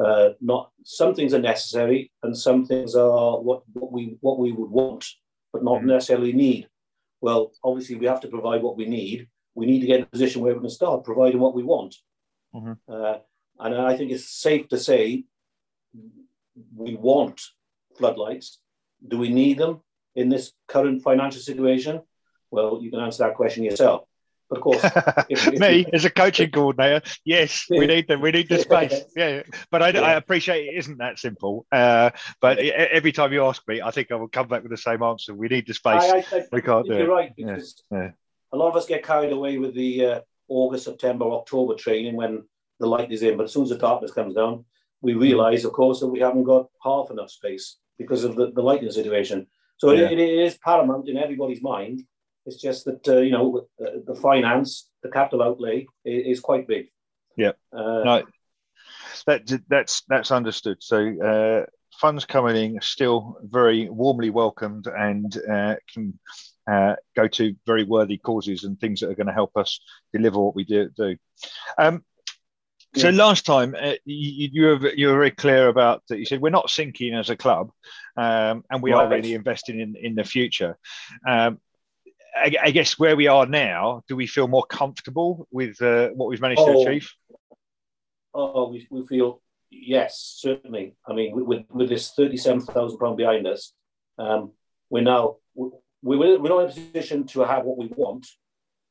uh, 0.05 0.33
not. 0.41 0.71
Some 0.85 1.15
things 1.15 1.35
are 1.35 1.41
necessary, 1.41 2.11
and 2.23 2.37
some 2.37 2.67
things 2.67 2.95
are 2.95 3.41
what, 3.41 3.63
what 3.73 3.93
we 3.93 4.17
what 4.21 4.39
we 4.39 4.53
would 4.53 4.71
want, 4.71 5.07
but 5.53 5.65
not 5.65 5.79
mm-hmm. 5.79 5.89
necessarily 5.89 6.33
need. 6.33 6.69
Well, 7.21 7.53
obviously, 7.65 7.97
we 7.97 8.07
have 8.07 8.21
to 8.21 8.29
provide 8.29 8.63
what 8.63 8.77
we 8.77 8.87
need. 8.87 9.29
We 9.55 9.67
need 9.67 9.81
to 9.81 9.87
get 9.87 9.99
in 9.99 10.03
a 10.03 10.07
position 10.07 10.43
where 10.43 10.55
we 10.55 10.61
can 10.61 10.71
start 10.71 11.05
providing 11.05 11.41
what 11.41 11.55
we 11.55 11.63
want. 11.63 11.95
Mm-hmm. 12.55 12.73
Uh, 12.89 13.19
and 13.59 13.75
I 13.75 13.97
think 13.97 14.13
it's 14.13 14.29
safe 14.29 14.69
to 14.69 14.79
say 14.79 15.25
we 16.75 16.95
want 16.95 17.41
floodlights. 17.97 18.59
Do 19.07 19.19
we 19.19 19.31
need 19.31 19.59
them? 19.59 19.81
In 20.17 20.29
this 20.29 20.53
current 20.67 21.03
financial 21.03 21.41
situation? 21.41 22.03
Well, 22.51 22.81
you 22.83 22.91
can 22.91 23.01
answer 23.01 23.25
that 23.25 23.35
question 23.35 23.63
yourself. 23.63 24.05
But 24.49 24.59
of 24.59 24.63
course, 24.63 24.85
if, 25.29 25.47
if 25.49 25.59
me 25.59 25.79
you... 25.79 25.87
as 25.93 26.05
a 26.05 26.11
coaching 26.11 26.51
coordinator, 26.51 27.03
yes, 27.25 27.67
we 27.69 27.87
need 27.87 28.07
the 28.09 28.19
we 28.19 28.31
need 28.31 28.49
the 28.49 28.61
space. 28.61 29.03
Yeah, 29.17 29.43
but 29.71 29.83
I, 29.83 29.89
yeah. 29.89 30.01
I 30.03 30.13
appreciate 30.15 30.67
it 30.67 30.79
isn't 30.79 30.99
that 30.99 31.19
simple. 31.19 31.67
Uh, 31.73 32.11
but 32.41 32.65
yeah. 32.65 32.87
every 32.93 33.13
time 33.13 33.33
you 33.33 33.45
ask 33.45 33.67
me, 33.67 33.83
I 33.83 33.91
think 33.91 34.13
I 34.13 34.15
will 34.15 34.29
come 34.29 34.47
back 34.47 34.63
with 34.63 34.71
the 34.71 34.77
same 34.77 35.03
answer. 35.03 35.35
We 35.35 35.49
need 35.49 35.67
the 35.67 35.75
space. 35.75 36.03
I, 36.03 36.25
I, 36.33 36.45
we 36.53 36.63
can't 36.63 36.87
do 36.87 36.93
you're 36.93 37.03
it. 37.03 37.09
right 37.09 37.33
because 37.37 37.83
yeah. 37.91 38.11
a 38.53 38.57
lot 38.57 38.69
of 38.69 38.77
us 38.77 38.87
get 38.87 39.05
carried 39.05 39.33
away 39.33 39.59
with 39.59 39.75
the 39.75 40.07
uh, 40.07 40.21
August, 40.49 40.85
September, 40.85 41.25
October 41.25 41.75
training 41.75 42.15
when 42.15 42.45
the 42.79 42.87
light 42.87 43.11
is 43.11 43.23
in. 43.23 43.37
But 43.37 43.45
as 43.45 43.53
soon 43.53 43.65
as 43.65 43.71
the 43.71 43.79
darkness 43.79 44.13
comes 44.13 44.35
down, 44.35 44.65
we 45.01 45.13
hmm. 45.13 45.21
realise, 45.21 45.65
of 45.65 45.73
course, 45.73 46.01
that 46.01 46.09
we 46.09 46.21
haven't 46.21 46.45
got 46.45 46.69
half 46.83 47.11
enough 47.11 47.31
space 47.31 47.79
because 47.99 48.23
of 48.23 48.37
the, 48.37 48.53
the 48.53 48.63
lighting 48.63 48.91
situation. 48.91 49.47
So 49.79 49.93
yeah. 49.93 50.07
it, 50.07 50.19
it 50.19 50.39
is 50.39 50.59
paramount 50.59 51.09
in 51.09 51.17
everybody's 51.17 51.63
mind. 51.63 52.03
It's 52.47 52.61
just 52.61 52.85
that 52.85 53.07
uh, 53.09 53.19
you 53.19 53.33
know 53.33 53.67
the, 53.79 54.05
the, 54.07 54.15
finance, 54.15 54.89
the 55.03 55.11
capital 55.11 55.43
outlay 55.43 55.87
is, 56.05 56.39
is 56.39 56.41
quite 56.41 56.69
big. 56.69 56.87
Yeah, 57.37 57.53
uh, 57.73 58.03
no, 58.05 58.23
that 59.27 59.61
that's 59.69 60.03
that's 60.09 60.31
understood. 60.31 60.79
So 60.81 61.21
uh, 61.21 61.67
funds 62.01 62.25
coming 62.25 62.57
in 62.57 62.81
still 62.81 63.39
very 63.43 63.89
warmly 63.89 64.31
welcomed 64.31 64.87
and 64.87 65.37
uh, 65.51 65.75
can 65.93 66.19
uh, 66.71 66.95
go 67.15 67.29
to 67.29 67.55
very 67.67 67.85
worthy 67.85 68.19
causes 68.19 68.65
and 68.65 68.79
things 68.79 69.01
that 69.01 69.11
are 69.11 69.15
going 69.15 69.27
to 69.27 69.33
help 69.33 69.57
us 69.57 69.81
deliver 70.13 70.39
what 70.39 70.55
we 70.55 70.65
do. 70.65 70.89
do. 70.97 71.17
Um, 71.79 72.05
so 72.97 73.11
last 73.11 73.47
time 73.47 73.75
uh, 73.79 73.95
you, 74.05 74.49
you, 74.53 74.67
were 74.67 74.93
you 74.95 75.09
were 75.09 75.15
very 75.15 75.31
clear 75.31 75.69
about 75.69 76.03
that. 76.09 76.19
You 76.19 76.25
said 76.25 76.41
we're 76.41 76.51
not 76.51 76.71
sinking 76.71 77.15
as 77.15 77.31
a 77.31 77.37
club, 77.37 77.71
um, 78.17 78.65
and 78.71 78.83
we 78.83 78.93
right. 78.93 79.05
are 79.05 79.09
really 79.09 79.35
investing 79.35 79.81
in 79.81 79.97
in 79.97 80.15
the 80.15 80.25
future. 80.25 80.79
Um, 81.27 81.61
I, 82.37 82.55
I, 82.65 82.71
guess 82.71 82.99
where 82.99 83.17
we 83.17 83.29
are 83.29 83.47
now, 83.47 84.03
do 84.09 84.17
we 84.17 84.27
feel 84.27 84.47
more 84.47 84.67
comfortable 84.67 85.49
with 85.51 85.81
uh, 85.81 86.09
what 86.11 86.29
we've 86.29 86.41
managed 86.41 86.61
oh, 86.61 86.85
to 86.85 86.91
achieve? 86.91 87.11
Oh, 88.35 88.69
we, 88.69 88.87
we 88.91 89.07
feel 89.07 89.41
yes, 89.71 90.37
certainly. 90.39 90.95
I 91.09 91.15
mean, 91.15 91.47
with 91.47 91.65
with 91.71 91.89
this 91.89 92.13
thirty-seven 92.13 92.61
thousand 92.63 92.99
pound 92.99 93.17
behind 93.17 93.47
us, 93.47 93.73
um, 94.19 94.53
we're 94.91 95.03
now 95.03 95.37
we, 95.55 95.71
we're, 96.17 96.39
we're 96.39 96.49
not 96.49 96.65
in 96.65 96.71
a 96.71 96.73
position 96.73 97.27
to 97.29 97.41
have 97.41 97.65
what 97.65 97.79
we 97.79 97.87
want, 97.87 98.27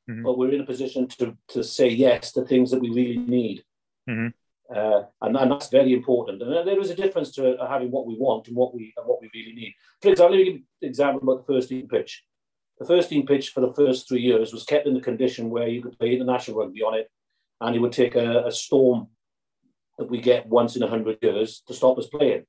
mm-hmm. 0.09 0.23
but 0.23 0.37
we're 0.37 0.53
in 0.53 0.61
a 0.61 0.65
position 0.65 1.07
to 1.19 1.37
to 1.49 1.63
say 1.63 1.89
yes 1.89 2.31
to 2.33 2.43
things 2.43 2.71
that 2.71 2.81
we 2.81 2.89
really 2.89 3.17
need. 3.17 3.63
Mm-hmm. 4.09 4.27
Uh, 4.75 5.03
and, 5.21 5.37
and 5.37 5.51
that's 5.51 5.69
very 5.69 5.93
important. 5.93 6.41
And 6.41 6.67
there 6.67 6.79
is 6.79 6.89
a 6.89 6.95
difference 6.95 7.31
to 7.33 7.55
having 7.69 7.91
what 7.91 8.07
we 8.07 8.15
want 8.17 8.47
and 8.47 8.55
what 8.55 8.73
we 8.73 8.93
and 8.97 9.05
what 9.05 9.21
we 9.21 9.29
really 9.33 9.53
need. 9.53 9.75
For 10.01 10.09
example, 10.09 10.37
let 10.37 10.45
me 10.45 10.51
give 10.51 10.61
an 10.61 10.65
example 10.81 11.21
about 11.21 11.45
the 11.45 11.53
first 11.53 11.69
team 11.69 11.87
pitch. 11.87 12.23
The 12.79 12.85
first 12.85 13.09
team 13.09 13.25
pitch 13.25 13.49
for 13.49 13.61
the 13.61 13.73
first 13.73 14.07
three 14.07 14.21
years 14.21 14.51
was 14.51 14.63
kept 14.63 14.87
in 14.87 14.93
the 14.93 15.01
condition 15.01 15.49
where 15.49 15.67
you 15.67 15.81
could 15.81 15.97
play 15.97 16.13
international 16.13 16.57
rugby 16.57 16.81
on 16.81 16.95
it, 16.95 17.09
and 17.61 17.75
it 17.75 17.79
would 17.79 17.93
take 17.93 18.15
a, 18.15 18.45
a 18.47 18.51
storm 18.51 19.07
that 19.97 20.09
we 20.09 20.19
get 20.19 20.47
once 20.47 20.75
in 20.75 20.83
a 20.83 20.89
hundred 20.89 21.19
years 21.21 21.61
to 21.67 21.73
stop 21.73 21.97
us 21.97 22.07
playing. 22.07 22.45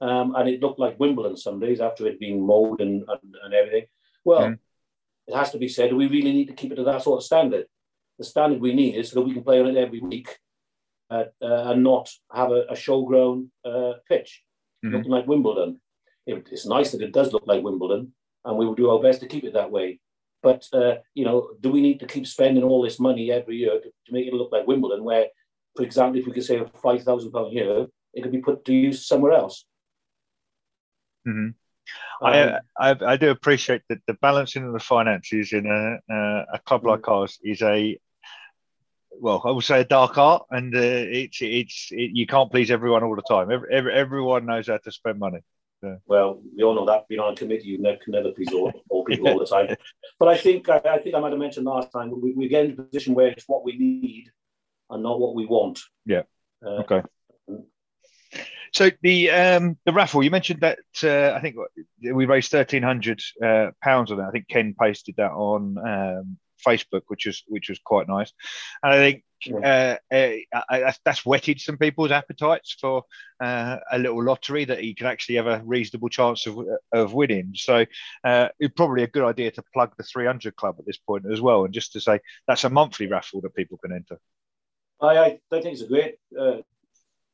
Um, 0.00 0.34
and 0.36 0.48
it 0.48 0.60
looked 0.60 0.78
like 0.78 1.00
Wimbledon 1.00 1.36
some 1.36 1.58
days 1.58 1.80
after 1.80 2.06
it 2.06 2.20
being 2.20 2.44
mowed 2.44 2.80
and, 2.80 3.04
and, 3.08 3.34
and 3.44 3.54
everything. 3.54 3.86
Well, 4.24 4.42
mm. 4.42 4.58
it 5.26 5.34
has 5.34 5.50
to 5.52 5.58
be 5.58 5.68
said, 5.68 5.92
we 5.92 6.06
really 6.06 6.32
need 6.32 6.48
to 6.48 6.54
keep 6.54 6.72
it 6.72 6.76
to 6.76 6.84
that 6.84 7.02
sort 7.02 7.18
of 7.18 7.24
standard 7.24 7.66
the 8.18 8.24
standard 8.24 8.60
we 8.60 8.74
need 8.74 8.96
is 8.96 9.10
so 9.10 9.20
that 9.20 9.26
we 9.26 9.34
can 9.34 9.44
play 9.44 9.60
on 9.60 9.66
it 9.66 9.76
every 9.76 10.00
week 10.00 10.38
uh, 11.10 11.24
uh, 11.42 11.70
and 11.70 11.82
not 11.82 12.08
have 12.32 12.50
a, 12.50 12.62
a 12.70 12.74
showgrown 12.74 13.48
uh, 13.64 13.94
pitch 14.08 14.42
mm-hmm. 14.84 14.94
looking 14.94 15.10
like 15.10 15.26
Wimbledon. 15.26 15.80
It, 16.26 16.46
it's 16.50 16.66
nice 16.66 16.92
that 16.92 17.02
it 17.02 17.12
does 17.12 17.32
look 17.32 17.46
like 17.46 17.62
Wimbledon, 17.62 18.12
and 18.44 18.56
we 18.56 18.66
will 18.66 18.74
do 18.74 18.90
our 18.90 19.02
best 19.02 19.20
to 19.20 19.26
keep 19.26 19.44
it 19.44 19.54
that 19.54 19.70
way. 19.70 20.00
But 20.42 20.66
uh, 20.72 20.96
you 21.14 21.24
know, 21.24 21.50
do 21.60 21.70
we 21.70 21.80
need 21.80 22.00
to 22.00 22.06
keep 22.06 22.26
spending 22.26 22.64
all 22.64 22.82
this 22.82 23.00
money 23.00 23.30
every 23.30 23.56
year 23.56 23.80
to, 23.80 23.88
to 23.88 24.12
make 24.12 24.26
it 24.26 24.34
look 24.34 24.52
like 24.52 24.66
Wimbledon? 24.66 25.04
Where, 25.04 25.26
for 25.76 25.82
example, 25.82 26.20
if 26.20 26.26
we 26.26 26.32
could 26.32 26.44
save 26.44 26.70
five 26.82 27.02
thousand 27.02 27.32
pound 27.32 27.48
a 27.48 27.54
year, 27.54 27.86
it 28.14 28.22
could 28.22 28.32
be 28.32 28.38
put 28.38 28.64
to 28.64 28.74
use 28.74 29.06
somewhere 29.06 29.32
else. 29.32 29.64
Mm-hmm. 31.26 31.50
I, 32.22 32.58
I, 32.78 32.96
I 33.04 33.16
do 33.16 33.30
appreciate 33.30 33.82
that 33.88 33.98
the 34.06 34.14
balancing 34.14 34.64
of 34.64 34.72
the 34.72 34.80
finances 34.80 35.52
in 35.52 35.66
a 35.66 36.12
uh, 36.12 36.44
a 36.54 36.58
club 36.60 36.86
like 36.86 37.00
mm. 37.00 37.12
ours 37.12 37.38
is 37.42 37.62
a 37.62 37.98
well, 39.20 39.42
I 39.44 39.50
would 39.50 39.64
say 39.64 39.80
a 39.80 39.84
dark 39.84 40.18
art, 40.18 40.46
and 40.50 40.74
uh, 40.74 40.78
it's 40.80 41.38
it's 41.40 41.88
it, 41.90 42.10
you 42.14 42.26
can't 42.26 42.50
please 42.50 42.70
everyone 42.70 43.04
all 43.04 43.16
the 43.16 43.22
time. 43.22 43.50
Every, 43.50 43.68
every, 43.72 43.92
everyone 43.92 44.46
knows 44.46 44.68
how 44.68 44.78
to 44.78 44.92
spend 44.92 45.18
money. 45.18 45.40
Yeah. 45.82 45.96
Well, 46.06 46.40
we 46.56 46.62
all 46.62 46.74
know 46.74 46.86
that 46.86 47.08
being 47.08 47.20
on 47.20 47.32
a 47.32 47.36
committee, 47.36 47.66
you 47.66 47.78
never, 47.78 47.98
can 47.98 48.12
never 48.12 48.30
please 48.30 48.52
all, 48.52 48.72
all 48.88 49.04
people 49.04 49.28
all 49.28 49.38
the 49.40 49.46
time. 49.68 49.76
But 50.18 50.28
I 50.28 50.36
think 50.36 50.68
I, 50.68 50.80
I, 50.88 50.98
think 50.98 51.16
I 51.16 51.20
might 51.20 51.30
have 51.30 51.40
mentioned 51.40 51.66
last 51.66 51.90
time 51.90 52.12
we, 52.20 52.32
we 52.34 52.48
get 52.48 52.66
in 52.66 52.72
a 52.72 52.82
position 52.82 53.14
where 53.14 53.26
it's 53.26 53.48
what 53.48 53.64
we 53.64 53.76
need 53.76 54.30
and 54.90 55.02
not 55.02 55.18
what 55.18 55.34
we 55.34 55.44
want. 55.44 55.80
Yeah. 56.06 56.22
Uh, 56.64 56.82
okay. 56.82 57.02
So 58.72 58.90
the 59.02 59.30
um, 59.30 59.76
the 59.84 59.92
raffle 59.92 60.22
you 60.22 60.30
mentioned 60.30 60.60
that 60.60 60.78
uh, 61.04 61.36
I 61.36 61.40
think 61.40 61.56
we 62.02 62.26
raised 62.26 62.50
thirteen 62.50 62.82
hundred 62.82 63.20
uh, 63.42 63.70
pounds 63.82 64.10
on 64.10 64.20
it. 64.20 64.24
I 64.24 64.30
think 64.30 64.48
Ken 64.48 64.74
posted 64.78 65.16
that 65.18 65.32
on 65.32 65.76
um, 65.78 66.38
Facebook, 66.66 67.02
which 67.08 67.26
was 67.26 67.42
which 67.48 67.68
was 67.68 67.78
quite 67.84 68.08
nice. 68.08 68.32
And 68.82 68.92
I 68.92 68.96
think 68.96 69.24
uh, 69.62 69.96
uh, 70.10 70.92
that's 71.04 71.26
whetted 71.26 71.60
some 71.60 71.76
people's 71.76 72.12
appetites 72.12 72.76
for 72.80 73.04
uh, 73.40 73.78
a 73.90 73.98
little 73.98 74.22
lottery 74.22 74.64
that 74.64 74.84
you 74.84 74.94
can 74.94 75.06
actually 75.06 75.36
have 75.36 75.46
a 75.46 75.62
reasonable 75.64 76.08
chance 76.08 76.46
of, 76.46 76.58
of 76.92 77.12
winning. 77.12 77.52
So 77.54 77.84
uh, 78.24 78.48
it's 78.58 78.74
probably 78.74 79.02
a 79.02 79.08
good 79.08 79.24
idea 79.24 79.50
to 79.52 79.62
plug 79.72 79.94
the 79.96 80.04
300 80.04 80.54
club 80.56 80.76
at 80.78 80.86
this 80.86 80.98
point 80.98 81.24
as 81.30 81.40
well, 81.40 81.64
and 81.64 81.74
just 81.74 81.92
to 81.92 82.00
say 82.00 82.20
that's 82.46 82.64
a 82.64 82.70
monthly 82.70 83.06
raffle 83.06 83.40
that 83.42 83.54
people 83.54 83.78
can 83.78 83.92
enter. 83.92 84.18
I, 85.00 85.18
I 85.18 85.40
think 85.50 85.66
it's 85.66 85.82
a 85.82 85.88
great 85.88 86.16
uh, 86.38 86.58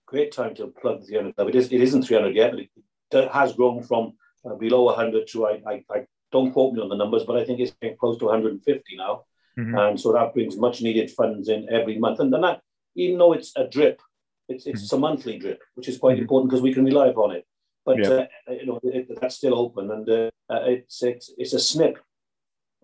great 0.09 0.33
time 0.33 0.55
to 0.55 0.69
plug 0.81 1.01
the 1.01 1.07
300 1.07 1.37
club. 1.37 1.49
It, 1.49 1.55
is, 1.55 1.73
it 1.73 1.81
isn't 1.83 2.03
300 2.03 2.35
yet, 2.35 2.53
but 2.53 3.25
it 3.25 3.31
has 3.31 3.53
grown 3.53 3.83
from 3.83 4.15
uh, 4.45 4.55
below 4.55 4.85
100 4.85 5.29
to, 5.29 5.47
I, 5.47 5.63
I, 5.67 5.85
I, 5.91 6.07
don't 6.31 6.53
quote 6.53 6.75
me 6.75 6.83
on 6.83 6.91
the 6.91 6.97
numbers, 6.97 7.25
but 7.25 7.39
I 7.39 7.45
think 7.45 7.59
it's 7.59 7.73
getting 7.81 7.97
close 7.97 8.19
to 8.19 8.27
150 8.27 8.97
now. 8.97 9.25
Mm-hmm. 9.59 9.79
And 9.79 10.01
so 10.01 10.13
that 10.13 10.35
brings 10.35 10.59
much 10.59 10.83
needed 10.83 11.11
funds 11.11 11.49
in 11.49 11.67
every 11.71 11.99
month. 11.99 12.21
And 12.21 12.31
then 12.33 12.43
that, 12.43 12.61
even 12.97 13.19
though 13.19 13.33
it's 13.33 13.53
a 13.57 13.67
drip, 13.67 14.03
it's, 14.49 14.67
it's 14.67 14.87
mm-hmm. 14.87 14.97
a 14.97 14.99
monthly 14.99 15.39
drip, 15.39 15.63
which 15.75 15.89
is 15.89 15.97
quite 15.97 16.15
mm-hmm. 16.15 16.23
important 16.23 16.51
because 16.51 16.63
we 16.63 16.75
can 16.75 16.85
rely 16.85 17.07
upon 17.09 17.33
it. 17.33 17.47
But 17.87 17.99
yeah. 17.99 18.27
uh, 18.47 18.53
you 18.53 18.67
know 18.67 18.79
it, 18.83 19.09
that's 19.19 19.37
still 19.37 19.59
open, 19.59 19.91
and 19.91 20.07
uh, 20.07 20.31
uh, 20.51 20.61
it's 20.67 21.03
it's 21.03 21.33
it's 21.39 21.55
a 21.55 21.59
snip. 21.59 21.99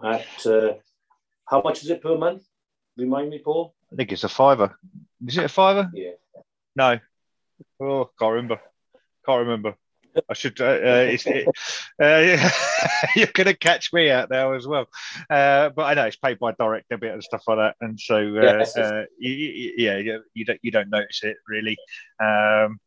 At 0.03 0.47
uh, 0.47 0.75
how 1.45 1.61
much 1.61 1.83
is 1.83 1.91
it 1.91 2.01
per 2.01 2.17
month? 2.17 2.45
Remind 2.97 3.29
me, 3.29 3.39
Paul. 3.45 3.75
I 3.93 3.97
think 3.97 4.13
it's 4.13 4.25
a 4.25 4.31
fiver. 4.31 4.79
Is 5.27 5.37
it 5.37 5.45
a 5.45 5.49
fiver? 5.49 5.91
Yeah. 5.93 6.13
No. 6.75 6.99
Oh, 7.81 8.11
can't 8.19 8.33
remember. 8.33 8.61
Can't 9.27 9.41
remember. 9.41 9.77
I 10.29 10.35
should. 10.35 10.61
Uh, 10.61 10.65
uh, 10.65 11.09
it, 11.11 11.49
uh, 12.01 12.51
you're 13.17 13.27
going 13.27 13.47
to 13.47 13.57
catch 13.57 13.93
me 13.93 14.11
out 14.11 14.29
there 14.29 14.55
as 14.55 14.67
well. 14.67 14.87
Uh, 15.29 15.71
but 15.71 15.83
I 15.83 15.95
know 15.95 16.07
it's 16.07 16.17
paid 16.17 16.39
by 16.39 16.53
direct 16.53 16.89
debit 16.89 17.13
and 17.13 17.25
stuff 17.25 17.43
like 17.49 17.59
that, 17.59 17.77
and 17.81 17.99
so 17.99 18.17
uh, 18.17 18.65
uh, 18.81 19.05
yeah, 19.19 19.99
you, 19.99 20.23
you, 20.35 20.45
don't 20.45 20.61
you 20.63 20.71
don't 20.71 20.91
notice 20.91 21.23
it 21.25 21.37
really. 21.49 21.77
Um, 22.23 22.79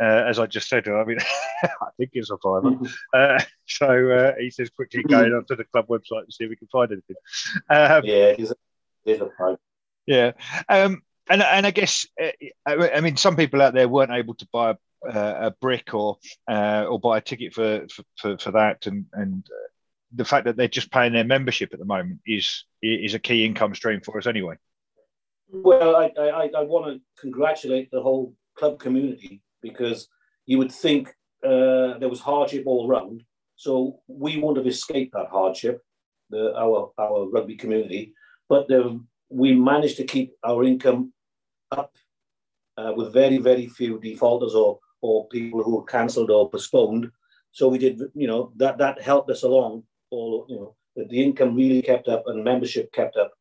as 0.00 0.38
I 0.38 0.46
just 0.46 0.68
said, 0.68 0.88
I 0.88 1.04
mean, 1.04 1.18
I 1.62 1.88
think 1.96 2.10
it's 2.12 2.30
a 2.30 2.36
fiver. 2.38 2.72
Mm-hmm. 2.72 3.44
so 3.66 4.34
he 4.38 4.50
says 4.50 4.68
quickly 4.70 5.04
going 5.04 5.32
onto 5.32 5.56
the 5.56 5.64
club 5.64 5.86
website 5.86 6.26
to 6.26 6.32
see 6.32 6.44
if 6.44 6.50
we 6.50 6.56
can 6.56 6.68
find 6.68 6.90
anything. 6.92 7.16
Um, 7.70 8.02
yeah, 8.04 8.34
it's 8.36 8.50
a, 8.50 9.30
five. 9.38 9.56
Yeah. 10.06 10.32
Um, 10.68 11.02
and, 11.28 11.42
and 11.42 11.66
I 11.66 11.70
guess 11.70 12.06
I 12.66 13.00
mean 13.00 13.16
some 13.16 13.36
people 13.36 13.62
out 13.62 13.74
there 13.74 13.88
weren't 13.88 14.12
able 14.12 14.34
to 14.34 14.48
buy 14.52 14.76
uh, 15.10 15.34
a 15.38 15.50
brick 15.60 15.94
or 15.94 16.18
uh, 16.50 16.86
or 16.88 16.98
buy 16.98 17.18
a 17.18 17.20
ticket 17.20 17.54
for 17.54 17.86
for, 18.16 18.38
for 18.38 18.50
that, 18.52 18.86
and 18.86 19.06
and 19.12 19.46
uh, 19.50 19.68
the 20.14 20.24
fact 20.24 20.44
that 20.44 20.56
they're 20.56 20.68
just 20.68 20.90
paying 20.90 21.12
their 21.12 21.24
membership 21.24 21.72
at 21.72 21.78
the 21.78 21.84
moment 21.84 22.20
is 22.26 22.64
is 22.82 23.14
a 23.14 23.18
key 23.18 23.44
income 23.44 23.74
stream 23.74 24.00
for 24.00 24.18
us 24.18 24.26
anyway. 24.26 24.56
Well, 25.50 25.96
I 25.96 26.12
I, 26.18 26.50
I 26.56 26.62
want 26.62 26.86
to 26.86 27.00
congratulate 27.20 27.90
the 27.90 28.02
whole 28.02 28.34
club 28.56 28.78
community 28.78 29.42
because 29.62 30.08
you 30.46 30.58
would 30.58 30.72
think 30.72 31.08
uh, 31.44 31.98
there 31.98 32.08
was 32.08 32.20
hardship 32.20 32.64
all 32.66 32.88
around, 32.88 33.22
so 33.56 34.00
we 34.08 34.36
wouldn't 34.36 34.58
have 34.58 34.66
escaped 34.66 35.14
that 35.14 35.28
hardship, 35.28 35.82
the, 36.30 36.54
our 36.56 36.92
our 36.98 37.28
rugby 37.30 37.56
community, 37.56 38.14
but 38.48 38.68
the, 38.68 39.00
we 39.34 39.54
managed 39.54 39.96
to 39.96 40.04
keep 40.04 40.32
our 40.44 40.64
income 40.64 41.12
up 41.70 41.92
uh, 42.76 42.92
with 42.96 43.12
very 43.12 43.38
very 43.38 43.66
few 43.66 43.98
defaulters 44.00 44.54
or 44.54 44.78
or 45.00 45.28
people 45.28 45.62
who 45.62 45.84
cancelled 45.86 46.30
or 46.30 46.48
postponed. 46.48 47.10
So 47.52 47.68
we 47.68 47.78
did, 47.78 48.00
you 48.14 48.26
know, 48.26 48.52
that 48.56 48.78
that 48.78 49.00
helped 49.02 49.30
us 49.30 49.42
along. 49.42 49.84
All 50.10 50.46
you 50.48 50.56
know, 50.56 50.76
that 50.96 51.08
the 51.08 51.22
income 51.22 51.54
really 51.56 51.82
kept 51.82 52.08
up 52.08 52.24
and 52.26 52.44
membership 52.44 52.92
kept 52.92 53.16
up, 53.16 53.32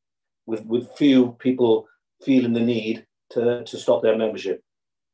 with 0.45 0.65
with 0.65 0.91
few 0.97 1.33
people 1.39 1.87
feeling 2.23 2.53
the 2.53 2.59
need 2.59 3.05
to 3.31 3.63
to 3.63 3.77
stop 3.77 4.01
their 4.01 4.17
membership. 4.17 4.61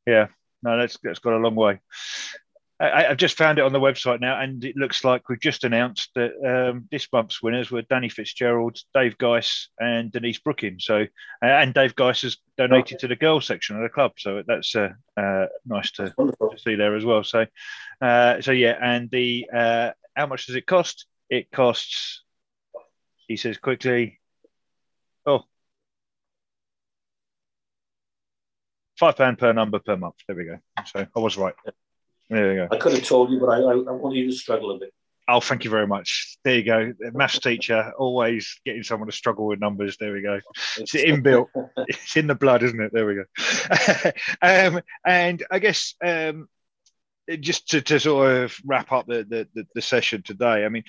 Yeah, 0.05 0.27
no, 0.63 0.77
that's 0.77 0.97
that's 1.03 1.19
got 1.19 1.33
a 1.33 1.37
long 1.37 1.55
way. 1.55 1.79
I, 2.81 3.03
have 3.03 3.17
just 3.17 3.37
found 3.37 3.59
it 3.59 3.65
on 3.65 3.73
the 3.73 3.79
website 3.79 4.21
now, 4.21 4.39
and 4.39 4.63
it 4.63 4.77
looks 4.77 5.03
like 5.03 5.27
we've 5.27 5.39
just 5.39 5.65
announced 5.65 6.11
that 6.15 6.31
um, 6.45 6.87
this 6.91 7.07
month's 7.11 7.43
winners 7.43 7.69
were 7.69 7.81
Danny 7.81 8.07
Fitzgerald, 8.07 8.77
Dave 8.93 9.17
Geiss, 9.17 9.67
and 9.79 10.11
Denise 10.11 10.39
Brooking. 10.39 10.77
So, 10.79 11.01
uh, 11.43 11.45
and 11.45 11.73
Dave 11.73 11.95
Geiss 11.95 12.21
has 12.21 12.37
donated 12.57 12.95
okay. 12.95 12.97
to 13.01 13.07
the 13.09 13.17
girls 13.17 13.45
section 13.45 13.75
of 13.75 13.83
the 13.83 13.89
club, 13.89 14.13
so 14.17 14.43
that's 14.47 14.75
uh, 14.75 14.89
uh, 15.17 15.47
nice 15.65 15.91
to, 15.91 16.13
to, 16.17 16.57
see 16.57 16.75
there 16.75 16.95
as 16.95 17.03
well. 17.03 17.23
So, 17.23 17.45
uh, 18.01 18.39
so 18.39 18.51
yeah, 18.51 18.77
and 18.81 19.11
the 19.11 19.49
uh, 19.53 19.91
how 20.15 20.27
much 20.27 20.47
does 20.47 20.55
it 20.55 20.65
cost? 20.65 21.05
It 21.29 21.51
costs. 21.51 22.23
He 23.27 23.35
says 23.35 23.57
quickly. 23.57 24.19
Oh, 25.25 25.43
five 28.97 29.17
pound 29.17 29.37
per 29.37 29.51
number 29.51 29.79
per 29.79 29.97
month. 29.97 30.15
There 30.27 30.35
we 30.37 30.45
go. 30.45 30.59
So 30.85 31.05
I 31.13 31.19
was 31.19 31.37
right. 31.37 31.55
There 32.29 32.53
you 32.53 32.67
go. 32.67 32.75
I 32.75 32.77
could 32.77 32.93
have 32.93 33.03
told 33.03 33.31
you, 33.31 33.39
but 33.39 33.49
I, 33.49 33.57
I, 33.57 33.71
I 33.71 33.91
want 33.91 34.15
you 34.15 34.27
to 34.27 34.31
struggle 34.31 34.71
a 34.71 34.79
bit. 34.79 34.93
Oh, 35.27 35.39
thank 35.39 35.63
you 35.63 35.69
very 35.69 35.85
much. 35.85 36.37
There 36.43 36.55
you 36.55 36.63
go. 36.63 36.93
Maths 37.13 37.37
teacher, 37.39 37.93
always 37.99 38.59
getting 38.65 38.81
someone 38.81 39.09
to 39.09 39.15
struggle 39.15 39.45
with 39.45 39.59
numbers. 39.59 39.95
There 39.99 40.11
we 40.11 40.23
go. 40.23 40.39
It's 40.77 40.93
inbuilt. 40.93 41.47
it's 41.87 42.17
in 42.17 42.25
the 42.25 42.33
blood, 42.33 42.63
isn't 42.63 42.81
it? 42.81 42.91
There 42.91 43.05
we 43.05 43.15
go. 43.15 44.11
um, 44.41 44.81
and 45.05 45.45
I 45.51 45.59
guess 45.59 45.93
um, 46.03 46.49
just 47.37 47.69
to, 47.69 47.81
to 47.81 47.99
sort 47.99 48.31
of 48.31 48.57
wrap 48.65 48.91
up 48.91 49.05
the, 49.07 49.47
the, 49.53 49.65
the, 49.75 49.81
session 49.81 50.23
today, 50.23 50.65
I 50.65 50.69
mean, 50.69 50.83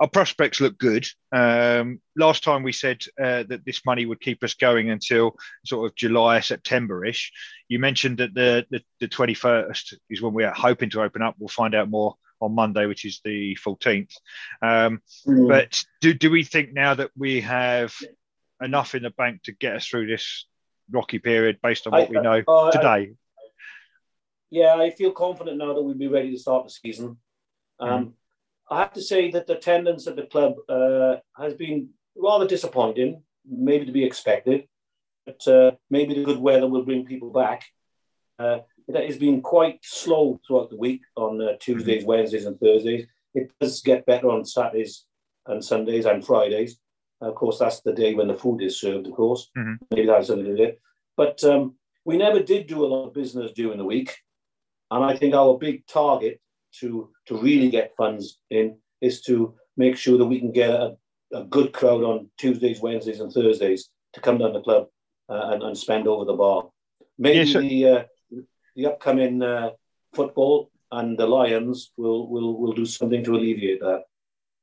our 0.00 0.08
prospects 0.08 0.60
look 0.60 0.78
good. 0.78 1.06
Um, 1.32 2.00
last 2.16 2.44
time 2.44 2.62
we 2.62 2.72
said 2.72 3.02
uh, 3.20 3.44
that 3.48 3.64
this 3.64 3.84
money 3.84 4.06
would 4.06 4.20
keep 4.20 4.42
us 4.42 4.54
going 4.54 4.90
until 4.90 5.36
sort 5.66 5.90
of 5.90 5.96
July, 5.96 6.40
September 6.40 7.04
ish. 7.04 7.32
You 7.68 7.78
mentioned 7.78 8.18
that 8.18 8.34
the, 8.34 8.66
the, 8.70 8.82
the 9.00 9.08
21st 9.08 9.94
is 10.10 10.22
when 10.22 10.32
we're 10.32 10.50
hoping 10.50 10.90
to 10.90 11.02
open 11.02 11.22
up. 11.22 11.34
We'll 11.38 11.48
find 11.48 11.74
out 11.74 11.90
more 11.90 12.14
on 12.40 12.54
Monday, 12.54 12.86
which 12.86 13.04
is 13.04 13.20
the 13.24 13.56
14th. 13.64 14.14
Um, 14.62 15.02
mm. 15.26 15.48
But 15.48 15.82
do, 16.00 16.14
do 16.14 16.30
we 16.30 16.44
think 16.44 16.72
now 16.72 16.94
that 16.94 17.10
we 17.16 17.42
have 17.42 17.94
enough 18.62 18.94
in 18.94 19.02
the 19.02 19.10
bank 19.10 19.42
to 19.44 19.52
get 19.52 19.76
us 19.76 19.86
through 19.86 20.06
this 20.06 20.46
rocky 20.90 21.18
period 21.18 21.58
based 21.62 21.86
on 21.86 21.92
what 21.92 22.08
I, 22.08 22.10
we 22.10 22.20
know 22.20 22.42
uh, 22.46 22.70
today? 22.70 23.12
Yeah, 24.52 24.74
I 24.74 24.90
feel 24.90 25.12
confident 25.12 25.56
now 25.56 25.72
that 25.72 25.82
we'll 25.82 25.94
be 25.94 26.08
ready 26.08 26.30
to 26.30 26.38
start 26.38 26.64
the 26.64 26.70
season. 26.70 27.16
Um, 27.80 28.04
mm. 28.04 28.12
I 28.70 28.80
have 28.80 28.92
to 28.92 29.02
say 29.02 29.30
that 29.30 29.46
the 29.46 29.56
attendance 29.56 30.06
at 30.06 30.14
the 30.14 30.26
club 30.26 30.56
uh, 30.68 31.16
has 31.36 31.54
been 31.54 31.88
rather 32.14 32.46
disappointing, 32.46 33.22
maybe 33.48 33.86
to 33.86 33.92
be 33.92 34.04
expected, 34.04 34.68
but 35.24 35.48
uh, 35.48 35.70
maybe 35.88 36.14
the 36.14 36.24
good 36.24 36.36
weather 36.36 36.68
will 36.68 36.84
bring 36.84 37.06
people 37.06 37.32
back. 37.32 37.64
Uh, 38.38 38.58
it 38.86 39.06
has 39.08 39.16
been 39.16 39.40
quite 39.40 39.78
slow 39.82 40.38
throughout 40.46 40.68
the 40.68 40.76
week 40.76 41.00
on 41.16 41.40
uh, 41.40 41.52
Tuesdays, 41.58 42.04
mm. 42.04 42.08
Wednesdays, 42.08 42.44
and 42.44 42.60
Thursdays. 42.60 43.06
It 43.34 43.50
does 43.58 43.80
get 43.80 44.04
better 44.04 44.28
on 44.28 44.44
Saturdays 44.44 45.06
and 45.46 45.64
Sundays 45.64 46.04
and 46.04 46.24
Fridays. 46.24 46.76
Of 47.22 47.36
course, 47.36 47.58
that's 47.58 47.80
the 47.80 47.94
day 47.94 48.12
when 48.14 48.28
the 48.28 48.34
food 48.34 48.60
is 48.60 48.78
served, 48.78 49.06
of 49.06 49.14
course. 49.14 49.48
Mm-hmm. 49.56 49.74
Maybe 49.92 50.06
that's 50.06 50.26
something 50.26 50.44
to 50.44 50.56
do 50.56 50.60
with 50.60 50.68
it. 50.68 50.80
But 51.16 51.42
um, 51.44 51.76
we 52.04 52.18
never 52.18 52.42
did 52.42 52.66
do 52.66 52.84
a 52.84 52.86
lot 52.86 53.06
of 53.06 53.14
business 53.14 53.52
during 53.52 53.78
the 53.78 53.84
week. 53.84 54.18
And 54.92 55.02
I 55.02 55.16
think 55.16 55.34
our 55.34 55.56
big 55.56 55.86
target 55.86 56.38
to, 56.80 57.08
to 57.26 57.38
really 57.38 57.70
get 57.70 57.96
funds 57.96 58.38
in 58.50 58.76
is 59.00 59.22
to 59.22 59.54
make 59.78 59.96
sure 59.96 60.18
that 60.18 60.26
we 60.26 60.38
can 60.38 60.52
get 60.52 60.68
a, 60.68 60.96
a 61.32 61.44
good 61.44 61.72
crowd 61.72 62.02
on 62.04 62.28
Tuesdays, 62.36 62.82
Wednesdays, 62.82 63.20
and 63.20 63.32
Thursdays 63.32 63.88
to 64.12 64.20
come 64.20 64.36
down 64.36 64.52
the 64.52 64.60
club 64.60 64.88
uh, 65.30 65.48
and, 65.52 65.62
and 65.62 65.78
spend 65.78 66.06
over 66.06 66.26
the 66.26 66.34
bar. 66.34 66.68
Maybe 67.16 67.50
yes, 67.50 67.54
the, 67.54 67.88
uh, 67.88 68.42
the 68.76 68.86
upcoming 68.86 69.42
uh, 69.42 69.70
football 70.12 70.70
and 70.90 71.18
the 71.18 71.26
Lions 71.26 71.92
will, 71.96 72.28
will, 72.28 72.60
will 72.60 72.74
do 72.74 72.84
something 72.84 73.24
to 73.24 73.34
alleviate 73.34 73.80
that. 73.80 74.02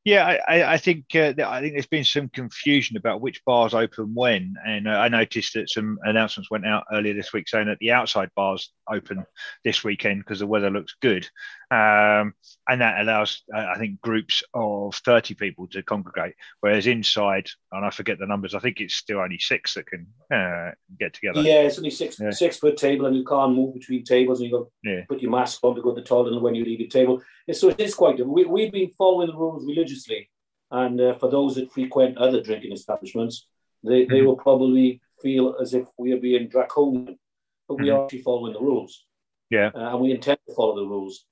Yeah, 0.10 0.38
I, 0.48 0.64
I 0.74 0.78
think 0.78 1.06
uh, 1.14 1.34
I 1.46 1.62
think 1.62 1.74
there's 1.74 1.86
been 1.86 2.04
some 2.04 2.30
confusion 2.30 2.98
about 2.98 3.22
which 3.22 3.46
bars 3.46 3.76
open 3.76 4.16
when, 4.16 4.56
and 4.66 4.88
uh, 4.88 4.92
I 4.94 5.08
noticed 5.08 5.54
that 5.54 5.70
some 5.70 6.00
announcements 6.02 6.50
went 6.50 6.66
out 6.66 6.86
earlier 6.92 7.14
this 7.14 7.32
week 7.32 7.48
saying 7.48 7.68
that 7.68 7.78
the 7.78 7.92
outside 7.92 8.32
bars 8.36 8.72
open 8.90 9.24
this 9.64 9.84
weekend 9.84 10.22
because 10.22 10.40
the 10.40 10.48
weather 10.48 10.72
looks 10.72 10.96
good, 11.00 11.30
um, 11.72 12.34
and 12.68 12.82
that 12.82 13.00
allows 13.00 13.44
uh, 13.54 13.68
I 13.76 13.78
think 13.78 14.02
groups 14.02 14.42
of 14.56 14.96
30 14.96 15.36
people 15.36 15.68
to 15.68 15.84
congregate, 15.84 16.34
whereas 16.62 16.88
inside, 16.88 17.48
and 17.72 17.86
I 17.86 17.92
forget 17.92 18.18
the 18.18 18.26
numbers, 18.26 18.56
I 18.56 18.60
think 18.60 18.80
it's 18.80 18.96
still 18.96 19.20
only 19.20 19.38
six 19.38 19.76
that 19.76 19.86
can 19.86 20.08
uh, 20.34 20.72
get 21.00 21.14
together. 21.14 21.42
Yeah, 21.42 21.62
it's 21.62 21.78
only 21.78 21.92
six 21.92 22.20
yeah. 22.20 22.32
six 22.32 22.58
per 22.58 22.72
table, 22.72 23.06
and 23.06 23.16
you 23.16 23.24
can't 23.24 23.54
move 23.54 23.76
between 23.76 24.04
tables, 24.04 24.40
and 24.40 24.50
you 24.50 24.58
got 24.58 24.68
yeah. 24.84 25.04
put 25.08 25.22
your 25.22 25.32
mask 25.32 25.60
on 25.64 25.76
to 25.76 25.82
go 25.82 25.94
to 25.94 26.02
the 26.02 26.08
toilet 26.08 26.34
and 26.34 26.42
when 26.42 26.56
you 26.56 26.66
leave 26.66 26.80
your 26.80 26.90
table. 26.90 27.22
So 27.52 27.70
it 27.70 27.80
is 27.80 27.94
quite 27.94 28.18
different. 28.18 28.34
We, 28.34 28.46
we've 28.46 28.72
been 28.72 28.90
following 28.98 29.28
the 29.28 29.38
rules 29.38 29.66
religiously, 29.66 30.30
and 30.72 31.00
uh, 31.00 31.16
for 31.16 31.30
those 31.30 31.56
that 31.56 31.72
frequent 31.72 32.18
other 32.18 32.42
drinking 32.42 32.74
establishments, 32.74 33.48
they, 33.84 34.06
they 34.06 34.18
mm-hmm. 34.18 34.26
will 34.26 34.36
probably 34.38 35.02
feel 35.22 35.56
as 35.62 35.76
if 35.76 35.88
we 35.98 36.14
are 36.14 36.20
being 36.20 36.48
draconian, 36.48 37.20
but 37.68 37.76
we 37.76 37.86
mm-hmm. 37.86 37.96
are 37.96 38.04
actually 38.06 38.22
following 38.24 38.54
the 38.54 38.60
rules. 38.60 39.06
Yeah, 39.52 39.70
uh, 39.76 39.92
and 39.92 40.00
we 40.00 40.12
intend 40.12 40.40
to 40.48 40.56
follow 40.56 40.76
the 40.76 40.86
rules. 40.86 41.26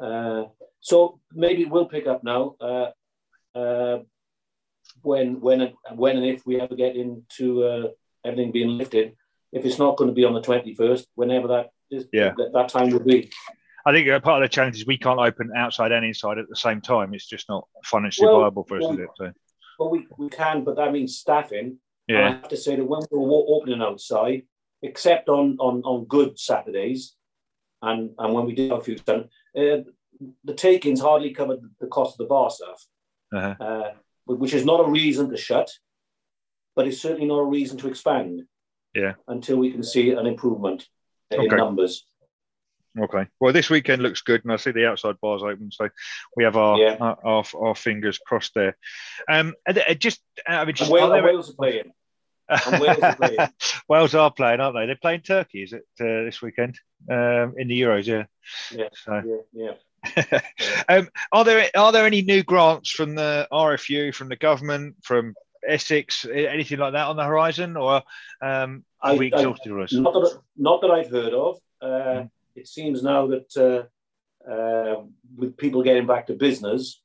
Uh, 0.00 0.44
so 0.80 1.20
maybe 1.32 1.64
we'll 1.64 1.86
pick 1.86 2.06
up 2.06 2.22
now 2.22 2.54
uh, 2.60 2.90
uh, 3.54 3.98
when 5.02 5.40
when 5.40 5.72
when 5.94 6.16
and 6.16 6.26
if 6.26 6.46
we 6.46 6.60
ever 6.60 6.74
get 6.74 6.96
into 6.96 7.64
uh, 7.64 7.88
everything 8.24 8.52
being 8.52 8.78
lifted. 8.78 9.14
If 9.50 9.64
it's 9.64 9.78
not 9.78 9.96
going 9.96 10.08
to 10.08 10.14
be 10.14 10.24
on 10.24 10.34
the 10.34 10.42
twenty 10.42 10.74
first, 10.74 11.08
whenever 11.14 11.48
that 11.48 11.70
is, 11.90 12.06
yeah. 12.12 12.34
that, 12.36 12.52
that 12.52 12.68
time 12.68 12.90
will 12.90 13.00
be. 13.00 13.30
I 13.86 13.92
think 13.92 14.06
part 14.22 14.42
of 14.42 14.48
the 14.48 14.52
challenge 14.52 14.76
is 14.76 14.86
we 14.86 14.98
can't 14.98 15.18
open 15.18 15.50
outside 15.56 15.92
and 15.92 16.04
inside 16.04 16.36
at 16.36 16.48
the 16.48 16.56
same 16.56 16.82
time. 16.82 17.14
It's 17.14 17.26
just 17.26 17.48
not 17.48 17.66
financially 17.84 18.28
well, 18.28 18.40
viable 18.40 18.64
for 18.64 18.76
us, 18.76 18.82
well, 18.82 18.92
is 18.92 18.98
it? 18.98 19.08
So. 19.16 19.32
Well, 19.78 19.90
we, 19.90 20.06
we 20.18 20.28
can, 20.28 20.64
but 20.64 20.76
that 20.76 20.92
means 20.92 21.16
staffing. 21.16 21.78
Yeah. 22.06 22.28
I 22.28 22.30
have 22.32 22.48
to 22.48 22.56
say 22.56 22.76
that 22.76 22.84
when 22.84 23.00
we're 23.10 23.56
opening 23.56 23.80
outside, 23.80 24.42
except 24.82 25.30
on, 25.30 25.56
on, 25.60 25.80
on 25.84 26.04
good 26.04 26.38
Saturdays, 26.38 27.14
and, 27.80 28.10
and 28.18 28.34
when 28.34 28.44
we 28.44 28.54
do 28.54 28.68
have 28.68 28.80
a 28.80 28.82
few 28.82 28.98
uh, 29.58 29.82
the 30.44 30.54
takings 30.54 31.00
hardly 31.00 31.32
covered 31.32 31.60
the 31.80 31.86
cost 31.86 32.14
of 32.14 32.18
the 32.18 32.24
bar 32.24 32.50
staff, 32.50 32.84
uh-huh. 33.34 33.54
uh, 33.60 33.90
which 34.26 34.54
is 34.54 34.64
not 34.64 34.80
a 34.80 34.90
reason 34.90 35.30
to 35.30 35.36
shut, 35.36 35.70
but 36.76 36.86
it's 36.86 37.00
certainly 37.00 37.26
not 37.26 37.38
a 37.38 37.44
reason 37.44 37.78
to 37.78 37.88
expand. 37.88 38.42
Yeah. 38.94 39.14
Until 39.28 39.58
we 39.58 39.70
can 39.70 39.82
see 39.82 40.10
an 40.12 40.26
improvement 40.26 40.86
in 41.30 41.40
okay. 41.40 41.56
numbers. 41.56 42.06
Okay. 42.98 43.26
Well, 43.38 43.52
this 43.52 43.70
weekend 43.70 44.02
looks 44.02 44.22
good, 44.22 44.42
and 44.44 44.52
I 44.52 44.56
see 44.56 44.72
the 44.72 44.88
outside 44.88 45.16
bars 45.20 45.42
open, 45.42 45.70
so 45.70 45.88
we 46.36 46.44
have 46.44 46.56
our 46.56 46.78
yeah. 46.78 46.96
our, 46.98 47.18
our, 47.22 47.44
our, 47.60 47.74
fingers 47.74 48.18
crossed 48.18 48.54
there. 48.54 48.76
Um, 49.30 49.54
just, 49.98 50.20
I 50.46 50.64
mean, 50.64 50.74
just, 50.74 50.90
Wales, 50.90 51.10
are 51.10 51.22
Wales 51.22 51.50
are 51.50 51.54
playing. 51.54 51.92
Wales 52.80 52.98
are 53.02 53.16
playing. 53.16 53.38
Wales 53.88 54.14
are 54.14 54.30
playing, 54.30 54.60
aren't 54.60 54.76
they? 54.76 54.86
They're 54.86 54.96
playing 54.96 55.22
Turkey, 55.22 55.62
is 55.62 55.72
it 55.72 55.86
uh, 56.00 56.24
this 56.24 56.42
weekend 56.42 56.78
um, 57.10 57.54
in 57.56 57.68
the 57.68 57.80
Euros? 57.80 58.06
Yeah. 58.06 58.24
Yeah. 58.70 58.88
So. 58.92 59.42
yeah. 59.52 59.70
yeah. 59.70 60.40
um, 60.88 61.08
are 61.32 61.44
there 61.44 61.68
are 61.76 61.90
there 61.90 62.06
any 62.06 62.22
new 62.22 62.44
grants 62.44 62.90
from 62.90 63.16
the 63.16 63.48
RFU, 63.52 64.14
from 64.14 64.28
the 64.28 64.36
government, 64.36 64.94
from 65.02 65.34
Essex, 65.66 66.24
anything 66.24 66.78
like 66.78 66.92
that 66.92 67.08
on 67.08 67.16
the 67.16 67.24
horizon, 67.24 67.76
or 67.76 67.96
um, 68.40 68.84
are 69.02 69.12
I, 69.12 69.16
we 69.16 69.26
exhausted? 69.26 69.72
I, 69.72 70.00
not, 70.00 70.12
that, 70.12 70.38
not 70.56 70.80
that 70.82 70.90
I've 70.92 71.10
heard 71.10 71.34
of. 71.34 71.58
Uh, 71.82 71.86
mm 71.86 72.30
it 72.58 72.68
seems 72.68 73.02
now 73.02 73.28
that 73.28 73.56
uh, 73.56 74.50
uh, 74.50 75.02
with 75.36 75.56
people 75.56 75.82
getting 75.82 76.06
back 76.06 76.26
to 76.26 76.34
business, 76.34 77.00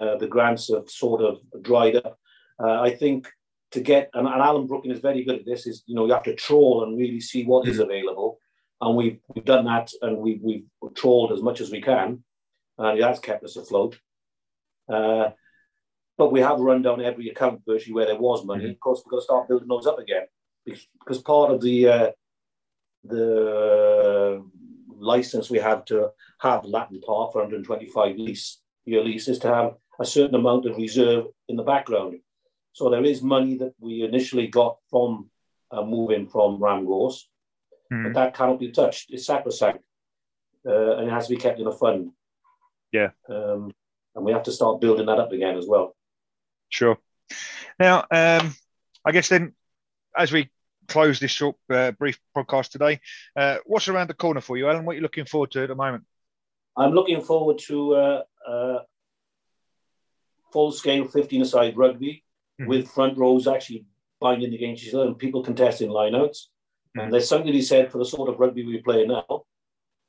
uh, 0.00 0.16
the 0.16 0.26
grants 0.26 0.70
have 0.72 0.88
sort 0.88 1.22
of 1.22 1.40
dried 1.62 1.96
up. 1.96 2.18
Uh, 2.62 2.80
I 2.80 2.90
think 2.90 3.28
to 3.72 3.80
get, 3.80 4.10
and, 4.14 4.26
and, 4.26 4.42
Alan 4.42 4.66
Brooking 4.66 4.90
is 4.90 5.00
very 5.00 5.24
good 5.24 5.36
at 5.36 5.46
this, 5.46 5.66
is, 5.66 5.82
you 5.86 5.94
know, 5.94 6.06
you 6.06 6.12
have 6.12 6.22
to 6.24 6.34
trawl 6.34 6.84
and 6.84 6.96
really 6.96 7.20
see 7.20 7.44
what 7.44 7.66
is 7.68 7.78
available. 7.78 8.38
And 8.80 8.96
we've, 8.96 9.18
we've 9.34 9.44
done 9.44 9.64
that 9.64 9.90
and 10.02 10.18
we've, 10.18 10.40
we've 10.42 10.64
trawled 10.94 11.32
as 11.32 11.42
much 11.42 11.60
as 11.60 11.70
we 11.70 11.80
can. 11.80 12.22
And 12.78 13.00
that's 13.00 13.20
kept 13.20 13.42
us 13.44 13.56
afloat. 13.56 13.98
Uh, 14.88 15.30
but 16.18 16.32
we 16.32 16.40
have 16.40 16.60
run 16.60 16.82
down 16.82 17.02
every 17.02 17.28
account 17.28 17.62
virtually 17.66 17.94
where 17.94 18.06
there 18.06 18.18
was 18.18 18.44
money. 18.44 18.64
Mm-hmm. 18.64 18.72
Of 18.72 18.80
course, 18.80 19.02
we've 19.04 19.10
got 19.10 19.18
to 19.18 19.22
start 19.22 19.48
building 19.48 19.68
those 19.68 19.86
up 19.86 19.98
again 19.98 20.26
because 20.64 21.22
part 21.22 21.50
of 21.50 21.60
the 21.60 21.88
uh, 21.88 22.10
the 23.04 24.44
license 24.98 25.50
we 25.50 25.58
have 25.58 25.84
to 25.86 26.10
have 26.40 26.62
Latton 26.62 27.02
Park 27.02 27.32
for 27.32 27.42
125 27.42 28.16
lease 28.16 28.60
year 28.84 29.04
leases 29.04 29.38
to 29.40 29.48
have 29.48 29.74
a 30.00 30.04
certain 30.04 30.34
amount 30.34 30.66
of 30.66 30.76
reserve 30.76 31.26
in 31.48 31.56
the 31.56 31.62
background. 31.62 32.18
So 32.76 32.90
there 32.90 33.06
is 33.06 33.22
money 33.22 33.56
that 33.56 33.72
we 33.80 34.02
initially 34.02 34.48
got 34.48 34.76
from 34.90 35.30
uh, 35.70 35.82
moving 35.82 36.26
from 36.26 36.60
Ramgorse, 36.60 37.22
mm. 37.90 38.04
but 38.04 38.12
that 38.12 38.34
cannot 38.34 38.60
be 38.60 38.70
touched. 38.70 39.10
It's 39.10 39.24
sacrosanct, 39.24 39.82
uh, 40.68 40.98
and 40.98 41.08
it 41.08 41.10
has 41.10 41.26
to 41.26 41.34
be 41.34 41.40
kept 41.40 41.58
in 41.58 41.66
a 41.66 41.72
fund. 41.72 42.10
Yeah, 42.92 43.12
um, 43.30 43.72
and 44.14 44.26
we 44.26 44.32
have 44.32 44.42
to 44.42 44.52
start 44.52 44.82
building 44.82 45.06
that 45.06 45.18
up 45.18 45.32
again 45.32 45.56
as 45.56 45.64
well. 45.66 45.96
Sure. 46.68 46.98
Now, 47.78 48.04
um, 48.10 48.54
I 49.06 49.12
guess 49.12 49.30
then, 49.30 49.54
as 50.14 50.30
we 50.30 50.50
close 50.86 51.18
this 51.18 51.30
short, 51.30 51.56
uh, 51.70 51.92
brief 51.92 52.20
podcast 52.36 52.72
today. 52.72 53.00
Uh, 53.34 53.56
what's 53.64 53.88
around 53.88 54.10
the 54.10 54.14
corner 54.14 54.42
for 54.42 54.58
you, 54.58 54.68
Alan? 54.68 54.84
What 54.84 54.92
are 54.92 54.96
you 54.96 55.02
looking 55.02 55.24
forward 55.24 55.50
to 55.52 55.62
at 55.62 55.68
the 55.68 55.74
moment? 55.74 56.04
I'm 56.76 56.92
looking 56.92 57.22
forward 57.22 57.56
to 57.68 57.94
uh, 57.94 58.22
uh 58.46 58.78
full 60.52 60.72
scale 60.72 61.06
15 61.06 61.40
aside 61.40 61.74
rugby 61.78 62.22
mm-hmm. 62.60 62.68
with 62.68 62.88
front 62.88 63.18
rows 63.18 63.46
actually 63.46 63.84
binding 64.20 64.54
against 64.54 64.84
each 64.84 64.94
other 64.94 65.06
and 65.06 65.18
people 65.18 65.42
contesting 65.42 65.90
lineouts. 65.90 66.38
Mm-hmm. 66.96 67.00
And 67.00 67.12
there's 67.12 67.28
something 67.28 67.46
to 67.46 67.52
be 67.52 67.62
said 67.62 67.90
for 67.90 67.98
the 67.98 68.04
sort 68.04 68.28
of 68.28 68.38
rugby 68.38 68.64
we 68.64 68.78
play 68.82 69.06
now. 69.06 69.44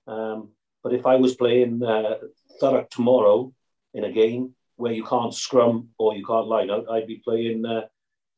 Um, 0.07 0.49
but 0.83 0.93
if 0.93 1.05
I 1.05 1.15
was 1.15 1.35
playing 1.35 1.83
uh, 1.83 2.15
Thurrock 2.61 2.89
tomorrow 2.89 3.53
in 3.93 4.05
a 4.05 4.11
game 4.11 4.55
where 4.77 4.93
you 4.93 5.03
can't 5.03 5.33
scrum 5.33 5.89
or 5.97 6.15
you 6.15 6.25
can't 6.25 6.47
line 6.47 6.69
out, 6.69 6.89
I'd 6.89 7.07
be 7.07 7.21
playing 7.23 7.65
uh, 7.65 7.87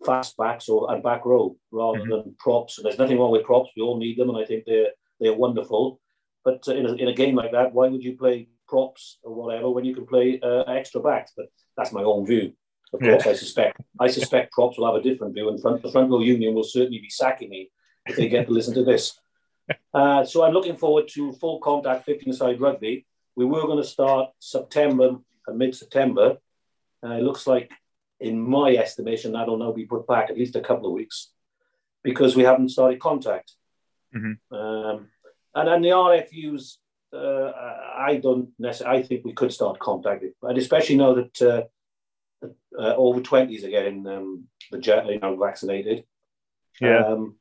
fast 0.06 0.38
backs 0.38 0.70
or 0.70 0.92
and 0.92 1.04
back 1.04 1.26
row 1.26 1.56
rather 1.72 2.00
mm-hmm. 2.00 2.10
than 2.10 2.36
props. 2.40 2.78
And 2.78 2.86
there's 2.86 2.98
nothing 2.98 3.20
wrong 3.20 3.32
with 3.32 3.44
props. 3.44 3.72
We 3.76 3.84
all 3.84 4.00
need 4.00 4.18
them, 4.18 4.30
and 4.30 4.38
I 4.38 4.46
think 4.46 4.66
they're 4.66 4.92
they're 5.20 5.34
wonderful. 5.34 6.00
But 6.44 6.68
uh, 6.68 6.74
in 6.74 6.86
a, 6.86 6.94
in 6.94 7.08
a 7.10 7.14
game 7.14 7.36
like 7.36 7.52
that, 7.52 7.74
why 7.74 7.88
would 7.88 8.04
you 8.04 8.18
play 8.18 8.48
props 8.68 9.20
or 9.24 9.36
whatever 9.36 9.70
when 9.70 9.86
you 9.86 9.94
can 9.94 10.08
play 10.08 10.40
uh, 10.42 10.64
extra 10.64 11.02
backs? 11.02 11.34
But 11.36 11.48
that's 11.78 11.92
my 11.92 12.04
own 12.04 12.26
view. 12.26 12.54
Of 12.94 13.00
course, 13.02 13.26
yeah. 13.26 13.32
I 13.32 13.36
suspect 13.36 13.82
I 14.00 14.08
suspect 14.08 14.52
props 14.52 14.78
will 14.78 14.88
have 14.88 14.96
a 14.96 15.04
different 15.04 15.34
view, 15.34 15.50
and 15.50 15.62
front, 15.62 15.82
the 15.84 15.92
front 15.92 16.10
row 16.10 16.22
union 16.22 16.54
will 16.56 16.64
certainly 16.64 17.00
be 17.00 17.10
sacking 17.10 17.50
me 17.50 17.72
if 18.08 18.16
they 18.16 18.28
get 18.28 18.48
to 18.48 18.54
listen 18.54 18.74
to 18.76 18.84
this. 18.84 19.20
Uh, 19.94 20.26
so 20.26 20.44
I'm 20.44 20.52
looking 20.52 20.76
forward 20.76 21.08
to 21.10 21.32
full 21.34 21.60
contact 21.60 22.08
15-side 22.08 22.60
rugby. 22.60 23.06
We 23.36 23.46
were 23.46 23.68
going 23.68 23.78
to 23.78 23.88
start 23.88 24.32
September, 24.40 25.18
uh, 25.48 25.54
mid-September. 25.54 26.38
Uh, 27.04 27.12
it 27.12 27.22
looks 27.22 27.46
like 27.46 27.70
in 28.20 28.40
my 28.40 28.76
estimation, 28.76 29.34
that'll 29.34 29.58
now 29.58 29.72
be 29.72 29.86
put 29.86 30.08
back 30.08 30.32
at 30.32 30.38
least 30.40 30.56
a 30.56 30.62
couple 30.62 30.88
of 30.88 30.94
weeks 30.94 31.30
because 32.04 32.36
we 32.36 32.42
haven't 32.42 32.70
started 32.70 33.00
contact. 33.00 33.54
Mm-hmm. 34.16 34.56
Um, 34.56 35.10
and 35.54 35.68
then 35.68 35.82
the 35.84 35.90
RFUs, 35.90 36.78
uh, 37.14 37.52
I 37.96 38.20
don't 38.22 38.50
necessarily. 38.58 39.00
I 39.00 39.04
think 39.04 39.24
we 39.24 39.34
could 39.34 39.54
start 39.54 39.80
contacting, 39.80 40.34
and 40.42 40.58
especially 40.58 40.98
now 40.98 41.14
that 41.14 41.70
uh, 42.44 42.48
uh, 42.78 42.96
over 42.96 43.22
twenties 43.22 43.64
are 43.64 43.70
getting 43.70 44.06
um, 44.08 44.46
the 44.72 45.06
you 45.08 45.20
know 45.20 45.38
vaccinated. 45.38 46.06
Yeah. 46.80 47.06
Um, 47.06 47.36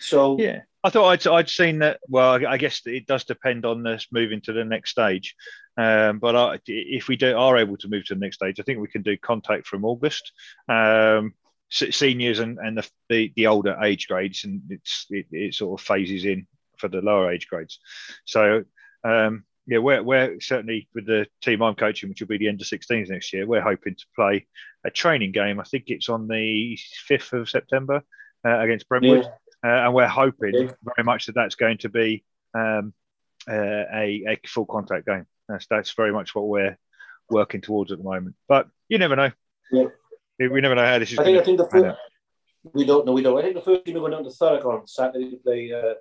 so 0.00 0.38
yeah, 0.38 0.62
I 0.84 0.90
thought 0.90 1.08
I'd, 1.08 1.26
I'd 1.26 1.50
seen 1.50 1.80
that. 1.80 2.00
Well, 2.08 2.46
I 2.46 2.56
guess 2.56 2.82
it 2.86 3.06
does 3.06 3.24
depend 3.24 3.64
on 3.64 3.86
us 3.86 4.06
moving 4.10 4.40
to 4.42 4.52
the 4.52 4.64
next 4.64 4.90
stage. 4.90 5.34
Um, 5.76 6.18
but 6.18 6.36
I, 6.36 6.58
if 6.66 7.08
we 7.08 7.16
do, 7.16 7.36
are 7.36 7.56
able 7.56 7.76
to 7.78 7.88
move 7.88 8.06
to 8.06 8.14
the 8.14 8.20
next 8.20 8.36
stage, 8.36 8.58
I 8.58 8.62
think 8.62 8.80
we 8.80 8.88
can 8.88 9.02
do 9.02 9.16
contact 9.16 9.66
from 9.66 9.84
August. 9.84 10.32
Um, 10.68 11.34
seniors 11.70 12.38
and, 12.38 12.58
and 12.58 12.78
the, 12.78 12.90
the, 13.08 13.32
the, 13.36 13.46
older 13.46 13.78
age 13.82 14.08
grades, 14.08 14.44
and 14.44 14.62
it's 14.70 15.06
it, 15.10 15.26
it, 15.30 15.54
sort 15.54 15.78
of 15.78 15.86
phases 15.86 16.24
in 16.24 16.46
for 16.78 16.88
the 16.88 17.02
lower 17.02 17.30
age 17.30 17.46
grades. 17.48 17.78
So 18.24 18.64
um, 19.04 19.44
yeah, 19.68 19.78
we're, 19.78 20.02
we're 20.02 20.40
certainly 20.40 20.88
with 20.94 21.06
the 21.06 21.26
team 21.42 21.62
I'm 21.62 21.76
coaching, 21.76 22.08
which 22.08 22.20
will 22.20 22.28
be 22.28 22.38
the 22.38 22.48
end 22.48 22.60
of 22.60 22.66
16s 22.66 23.10
next 23.10 23.32
year. 23.32 23.46
We're 23.46 23.60
hoping 23.60 23.94
to 23.94 24.04
play 24.16 24.46
a 24.84 24.90
training 24.90 25.32
game. 25.32 25.60
I 25.60 25.64
think 25.64 25.84
it's 25.86 26.08
on 26.08 26.26
the 26.26 26.78
5th 27.08 27.40
of 27.40 27.48
September 27.48 28.02
uh, 28.44 28.58
against 28.58 28.88
Brentwood. 28.88 29.24
Yeah 29.24 29.30
uh, 29.64 29.68
and 29.68 29.94
we're 29.94 30.08
hoping 30.08 30.54
yeah. 30.54 30.70
very 30.82 31.04
much 31.04 31.26
that 31.26 31.34
that's 31.34 31.56
going 31.56 31.78
to 31.78 31.88
be 31.88 32.24
um, 32.54 32.92
uh, 33.48 33.54
a, 33.92 34.24
a 34.28 34.40
full 34.46 34.66
contact 34.66 35.06
game. 35.06 35.26
That's 35.48 35.66
that's 35.66 35.92
very 35.92 36.12
much 36.12 36.34
what 36.34 36.46
we're 36.46 36.78
working 37.28 37.60
towards 37.60 37.90
at 37.90 37.98
the 37.98 38.04
moment. 38.04 38.36
But 38.46 38.68
you 38.88 38.98
never 38.98 39.16
know. 39.16 39.30
Yeah. 39.72 39.86
We 40.38 40.60
never 40.60 40.76
know 40.76 40.86
how 40.86 40.98
this 41.00 41.12
is. 41.12 41.18
I 41.18 41.24
think. 41.24 41.38
I 41.38 41.44
think 41.44 41.58
the 41.58 41.68
first, 41.68 41.98
we 42.72 42.84
don't 42.84 43.04
know. 43.04 43.12
We 43.12 43.22
don't. 43.22 43.36
I 43.36 43.42
think 43.42 43.56
the 43.56 43.62
first 43.62 43.84
game 43.84 43.94
we're 43.94 44.00
going 44.00 44.12
down 44.12 44.24
to 44.24 44.30
Thurrock 44.30 44.64
on 44.64 44.86
Saturday 44.86 45.30
to 45.30 45.36
play 45.38 45.72
uh, 45.72 45.94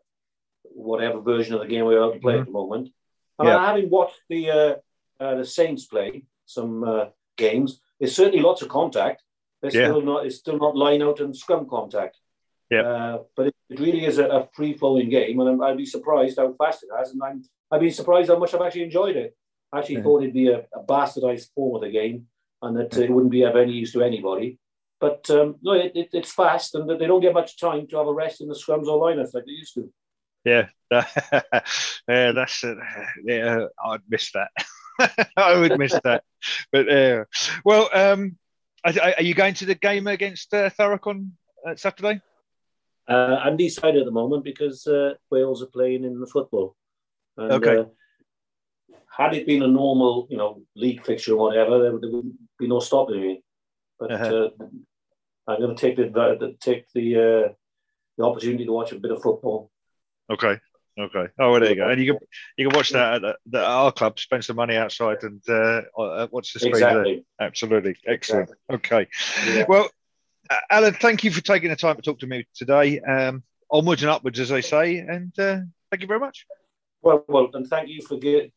whatever 0.64 1.22
version 1.22 1.56
of 1.56 1.62
the 1.62 1.68
game 1.68 1.86
we're 1.86 2.04
out 2.04 2.14
to 2.14 2.20
play 2.20 2.34
mm-hmm. 2.34 2.42
at 2.42 2.46
the 2.46 2.52
moment. 2.52 2.90
And 3.40 3.48
yeah. 3.48 3.66
having 3.66 3.90
watched 3.90 4.20
the 4.30 4.50
uh, 4.50 4.76
uh, 5.20 5.36
the 5.36 5.46
Saints 5.46 5.86
play 5.86 6.24
some 6.46 6.84
uh, 6.84 7.06
games, 7.38 7.80
there's 8.00 8.16
certainly 8.16 8.40
lots 8.40 8.62
of 8.62 8.70
contact. 8.70 9.24
There's 9.62 9.76
yeah. 9.76 9.86
still 9.86 10.02
not. 10.02 10.26
It's 10.26 10.38
still 10.38 10.58
not 10.58 10.76
line 10.76 11.02
out 11.02 11.20
and 11.20 11.36
scrum 11.36 11.68
contact. 11.70 12.18
Yeah. 12.70 12.82
Uh, 12.82 13.18
but 13.36 13.48
it, 13.48 13.56
it, 13.70 13.80
really 13.80 14.06
is 14.06 14.18
a, 14.18 14.26
a 14.26 14.48
free 14.54 14.74
flowing 14.74 15.10
game, 15.10 15.40
and 15.40 15.64
i 15.64 15.70
would 15.70 15.78
be 15.78 15.86
surprised 15.86 16.38
how 16.38 16.54
fast 16.54 16.84
it 16.84 16.90
has, 16.98 17.12
and 17.12 17.22
I'm 17.24 17.44
I've 17.72 17.82
been 17.82 17.92
surprised 17.92 18.30
how 18.30 18.40
much 18.40 18.54
I've 18.54 18.62
actually 18.62 18.84
enjoyed 18.84 19.16
it. 19.16 19.36
I 19.72 19.80
actually 19.80 19.96
yeah. 19.96 20.04
thought 20.04 20.22
it'd 20.22 20.34
be 20.34 20.50
a, 20.50 20.60
a, 20.74 20.84
bastardized 20.84 21.54
form 21.54 21.76
of 21.76 21.82
the 21.82 21.90
game, 21.90 22.28
and 22.62 22.78
that 22.78 22.98
it 22.98 23.10
wouldn't 23.10 23.32
be 23.32 23.44
of 23.44 23.56
any 23.56 23.74
use 23.74 23.94
to 23.94 24.04
anybody. 24.04 24.60
But 25.00 25.30
um, 25.30 25.56
no, 25.62 25.74
it, 25.74 25.92
it, 25.96 26.10
it's 26.14 26.32
fast, 26.32 26.76
and 26.76 26.90
they 26.90 27.06
don't 27.06 27.22
get 27.22 27.34
much 27.34 27.60
time 27.60 27.88
to 27.88 27.98
have 27.98 28.08
a 28.08 28.14
rest 28.14 28.42
in 28.42 28.48
the 28.48 28.56
scrums 28.56 28.88
or 28.88 29.00
lineouts 29.00 29.34
like 29.34 29.46
they 29.46 29.52
used 29.52 29.76
to. 29.76 29.92
Yeah, 30.48 30.68
yeah, 32.08 32.32
that's 32.32 32.64
uh, 32.64 32.76
yeah. 33.26 33.66
I'd 33.84 34.00
miss 34.08 34.32
that. 34.32 34.50
I 35.38 35.60
would 35.60 35.78
miss 35.78 36.00
that. 36.06 36.24
But 36.72 36.90
uh, 36.90 37.26
well, 37.66 37.90
um, 37.94 38.38
are, 38.86 38.94
are, 39.18 39.24
you 39.24 39.34
going 39.34 39.56
to 39.56 39.66
the 39.66 39.76
game 39.76 40.08
against 40.08 40.54
uh, 40.54 40.70
Thurrock 40.70 41.06
on 41.06 41.34
uh, 41.68 41.76
Saturday? 41.76 42.22
Uh, 43.10 43.42
I'm 43.44 43.58
decided 43.58 44.00
at 44.00 44.06
the 44.06 44.12
moment 44.12 44.46
because 44.46 44.88
uh, 44.88 45.16
Wales 45.30 45.62
are 45.62 45.68
playing 45.68 46.06
in 46.06 46.20
the 46.20 46.28
football. 46.28 46.78
And, 47.36 47.52
okay. 47.52 47.78
Uh, 47.80 47.86
had 49.10 49.34
it 49.34 49.48
been 49.48 49.64
a 49.64 49.68
normal, 49.68 50.28
you 50.30 50.38
know, 50.38 50.62
league 50.78 51.06
fixture 51.06 51.34
or 51.34 51.50
whatever, 51.50 51.80
there, 51.80 52.00
there 52.00 52.12
would 52.12 52.38
be 52.58 52.68
no 52.68 52.80
stopping 52.80 53.22
me. 53.22 53.44
But 54.00 54.12
uh-huh. 54.14 54.50
Uh, 54.60 54.66
I'm 55.50 55.60
going 55.60 55.76
to 55.76 55.82
take 55.82 55.98
the 55.98 56.56
take 56.62 56.86
the 56.94 57.16
uh, 57.16 57.54
the 58.18 58.24
opportunity 58.24 58.66
to 58.66 58.72
watch 58.72 58.94
a 58.94 59.00
bit 59.00 59.12
of 59.12 59.22
football. 59.22 59.72
Okay. 60.30 60.60
Okay. 61.00 61.28
Oh, 61.38 61.60
there 61.60 61.70
you 61.70 61.76
go. 61.76 61.90
And 61.90 62.02
you 62.02 62.14
can 62.14 62.28
you 62.58 62.68
can 62.68 62.76
watch 62.76 62.90
that 62.90 63.24
at, 63.24 63.36
the, 63.46 63.64
our 63.64 63.92
club. 63.92 64.20
Spend 64.20 64.44
some 64.44 64.56
money 64.56 64.76
outside 64.76 65.18
and 65.22 65.42
uh, 65.48 65.82
uh 65.98 66.28
watch 66.32 66.54
the 66.54 66.60
screen. 66.60 66.74
Exactly. 66.74 67.26
There. 67.38 67.48
Absolutely. 67.48 67.96
Excellent. 68.06 68.50
Exactly. 68.50 68.76
Okay. 68.76 69.08
Yeah. 69.46 69.66
Well, 69.68 69.90
Alan, 70.72 70.96
thank 70.96 71.24
you 71.24 71.32
for 71.32 71.42
taking 71.42 71.70
the 71.70 71.76
time 71.76 71.98
to 71.98 72.02
talk 72.02 72.20
to 72.20 72.28
me 72.28 72.48
today. 72.56 73.00
Um, 73.00 73.44
onwards 73.70 74.02
and 74.02 74.10
upwards, 74.10 74.40
as 74.40 74.50
they 74.50 74.62
say, 74.62 74.98
and 74.98 75.38
uh, 75.38 75.60
thank 75.92 76.02
you 76.02 76.08
very 76.08 76.20
much. 76.20 76.46
Well, 77.02 77.24
well, 77.28 77.50
and 77.54 77.68
thank 77.68 77.90
you 77.90 78.02
for 78.02 78.18
get, 78.18 78.52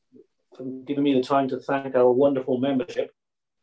for 0.56 0.64
giving 0.86 1.04
me 1.04 1.14
the 1.14 1.22
time 1.22 1.48
to 1.48 1.58
thank 1.58 1.94
our 1.94 2.10
wonderful 2.10 2.58
membership 2.58 3.12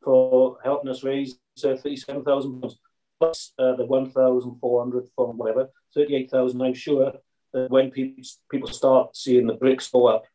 for 0.04 0.58
helping 0.63 0.89
us 0.89 1.04
raise 1.04 1.39
uh, 1.63 1.70
£37,000 1.70 2.74
plus 3.20 3.54
uh, 3.58 3.76
the 3.76 3.86
1,400 3.86 5.08
from 5.15 5.38
whatever, 5.38 5.70
38,000. 5.96 6.62
I'm 6.62 6.74
sure 6.74 7.13
that 7.54 7.70
when 7.70 7.92
people, 7.92 8.24
people 8.50 8.70
start 8.70 9.16
seeing 9.16 9.48
the 9.48 9.54
bricks 9.54 9.90
go 9.90 10.08
up, 10.08 10.26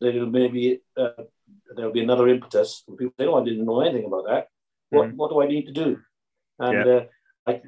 there'll 0.00 0.26
maybe 0.26 0.80
uh, 0.96 1.22
there'll 1.74 1.92
be 1.92 2.02
another 2.02 2.28
impetus. 2.28 2.82
And 2.88 2.98
people 2.98 3.14
say, 3.18 3.26
"Oh, 3.26 3.40
I 3.40 3.44
didn't 3.44 3.66
know 3.66 3.80
anything 3.80 4.06
about 4.06 4.26
that. 4.26 4.48
What 4.90 5.08
mm 5.08 5.16
what 5.16 5.30
do 5.30 5.42
I 5.42 5.46
need 5.46 5.66
to 5.66 5.72
do?" 5.72 5.98
And 6.58 6.86
yeah. 6.86 6.94
uh, 6.94 7.04
I, 7.46 7.62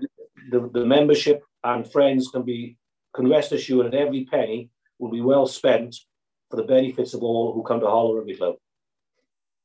the, 0.51 0.71
the 0.73 0.87
membership 0.87 1.43
and 1.63 1.91
friends 1.91 2.29
can 2.29 2.43
be 2.43 2.77
can 3.15 3.29
rest 3.29 3.53
assured 3.53 3.87
that 3.87 3.95
every 3.95 4.25
penny 4.25 4.71
will 4.99 5.11
be 5.11 5.21
well 5.21 5.47
spent 5.47 5.97
for 6.51 6.57
the 6.57 6.63
benefits 6.63 7.15
of 7.15 7.23
all 7.23 7.53
who 7.53 7.63
come 7.63 7.81
to 7.81 7.87
Harlow 7.87 8.17
Rugby 8.17 8.37
Club. 8.37 8.57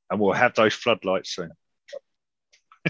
And 0.10 0.20
we'll 0.20 0.34
have 0.34 0.54
those 0.54 0.74
floodlights 0.74 1.36
soon. 1.36 1.52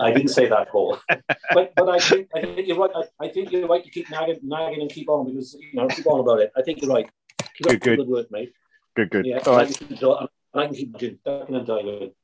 I 0.00 0.12
didn't 0.12 0.28
say 0.28 0.48
that, 0.48 0.68
Paul. 0.70 0.98
But 1.08 1.72
but 1.76 1.88
I 1.88 1.98
think 1.98 2.28
I 2.34 2.40
think 2.40 2.66
you're 2.66 2.78
right. 2.78 2.90
I, 2.94 3.26
I, 3.26 3.28
think 3.28 3.52
you're 3.52 3.68
right 3.68 3.84
to 3.84 3.90
keep 3.90 4.10
nagging, 4.10 4.40
nagging 4.42 4.80
and 4.80 4.90
keep 4.90 5.08
on 5.08 5.26
because 5.26 5.54
you 5.54 5.80
know 5.80 5.86
keep 5.86 6.06
on 6.06 6.20
about 6.20 6.40
it. 6.40 6.52
I 6.56 6.62
think 6.62 6.82
you're 6.82 6.90
right. 6.90 7.08
Keep 7.38 7.66
good, 7.66 7.80
good. 7.80 7.96
good 7.98 8.08
work, 8.08 8.30
mate. 8.30 8.52
Good, 8.96 9.10
good. 9.10 9.26
Yeah, 9.26 9.38
All 9.46 9.54
I, 9.54 9.64
right. 9.64 9.78
can 9.78 9.86
enjoy, 9.88 10.26
I 10.54 10.66
can 10.66 10.74
keep 10.74 10.98
doing. 10.98 11.18
I 11.26 11.42
can 11.46 11.54
enjoy 11.54 11.76
it. 11.78 12.16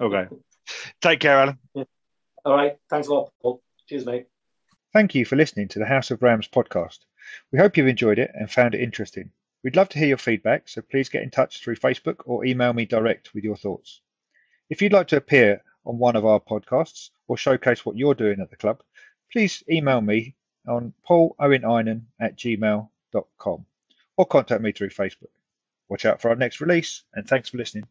okay. 0.00 0.28
Take 1.00 1.20
care, 1.20 1.38
Alan. 1.38 1.58
Yeah. 1.74 1.84
All 2.44 2.54
right. 2.54 2.76
Thanks 2.90 3.08
a 3.08 3.14
lot, 3.14 3.32
Paul. 3.40 3.62
Cheers, 3.88 4.06
mate. 4.06 4.26
Thank 4.92 5.14
you 5.14 5.24
for 5.24 5.36
listening 5.36 5.68
to 5.68 5.78
the 5.78 5.86
House 5.86 6.10
of 6.10 6.22
Rams 6.22 6.48
podcast. 6.48 6.98
We 7.52 7.58
hope 7.58 7.76
you've 7.76 7.86
enjoyed 7.86 8.18
it 8.18 8.30
and 8.34 8.50
found 8.50 8.74
it 8.74 8.80
interesting. 8.80 9.30
We'd 9.62 9.76
love 9.76 9.88
to 9.90 9.98
hear 9.98 10.08
your 10.08 10.18
feedback, 10.18 10.68
so 10.68 10.82
please 10.82 11.08
get 11.08 11.22
in 11.22 11.30
touch 11.30 11.62
through 11.62 11.76
Facebook 11.76 12.22
or 12.24 12.44
email 12.44 12.72
me 12.72 12.84
direct 12.84 13.32
with 13.32 13.44
your 13.44 13.56
thoughts. 13.56 14.00
If 14.68 14.82
you'd 14.82 14.92
like 14.92 15.08
to 15.08 15.16
appear 15.16 15.62
on 15.84 15.98
one 15.98 16.16
of 16.16 16.24
our 16.24 16.40
podcasts 16.40 17.10
or 17.28 17.36
showcase 17.36 17.84
what 17.84 17.96
you're 17.96 18.14
doing 18.14 18.40
at 18.40 18.50
the 18.50 18.56
club, 18.56 18.82
please 19.32 19.62
email 19.70 20.00
me 20.00 20.34
on 20.66 20.92
pauloweninen 21.08 22.02
at 22.20 22.36
gmail.com 22.36 23.66
or 24.16 24.26
contact 24.26 24.62
me 24.62 24.72
through 24.72 24.90
Facebook. 24.90 25.30
Watch 25.88 26.04
out 26.04 26.20
for 26.20 26.28
our 26.30 26.36
next 26.36 26.60
release, 26.60 27.02
and 27.14 27.26
thanks 27.26 27.48
for 27.48 27.58
listening. 27.58 27.86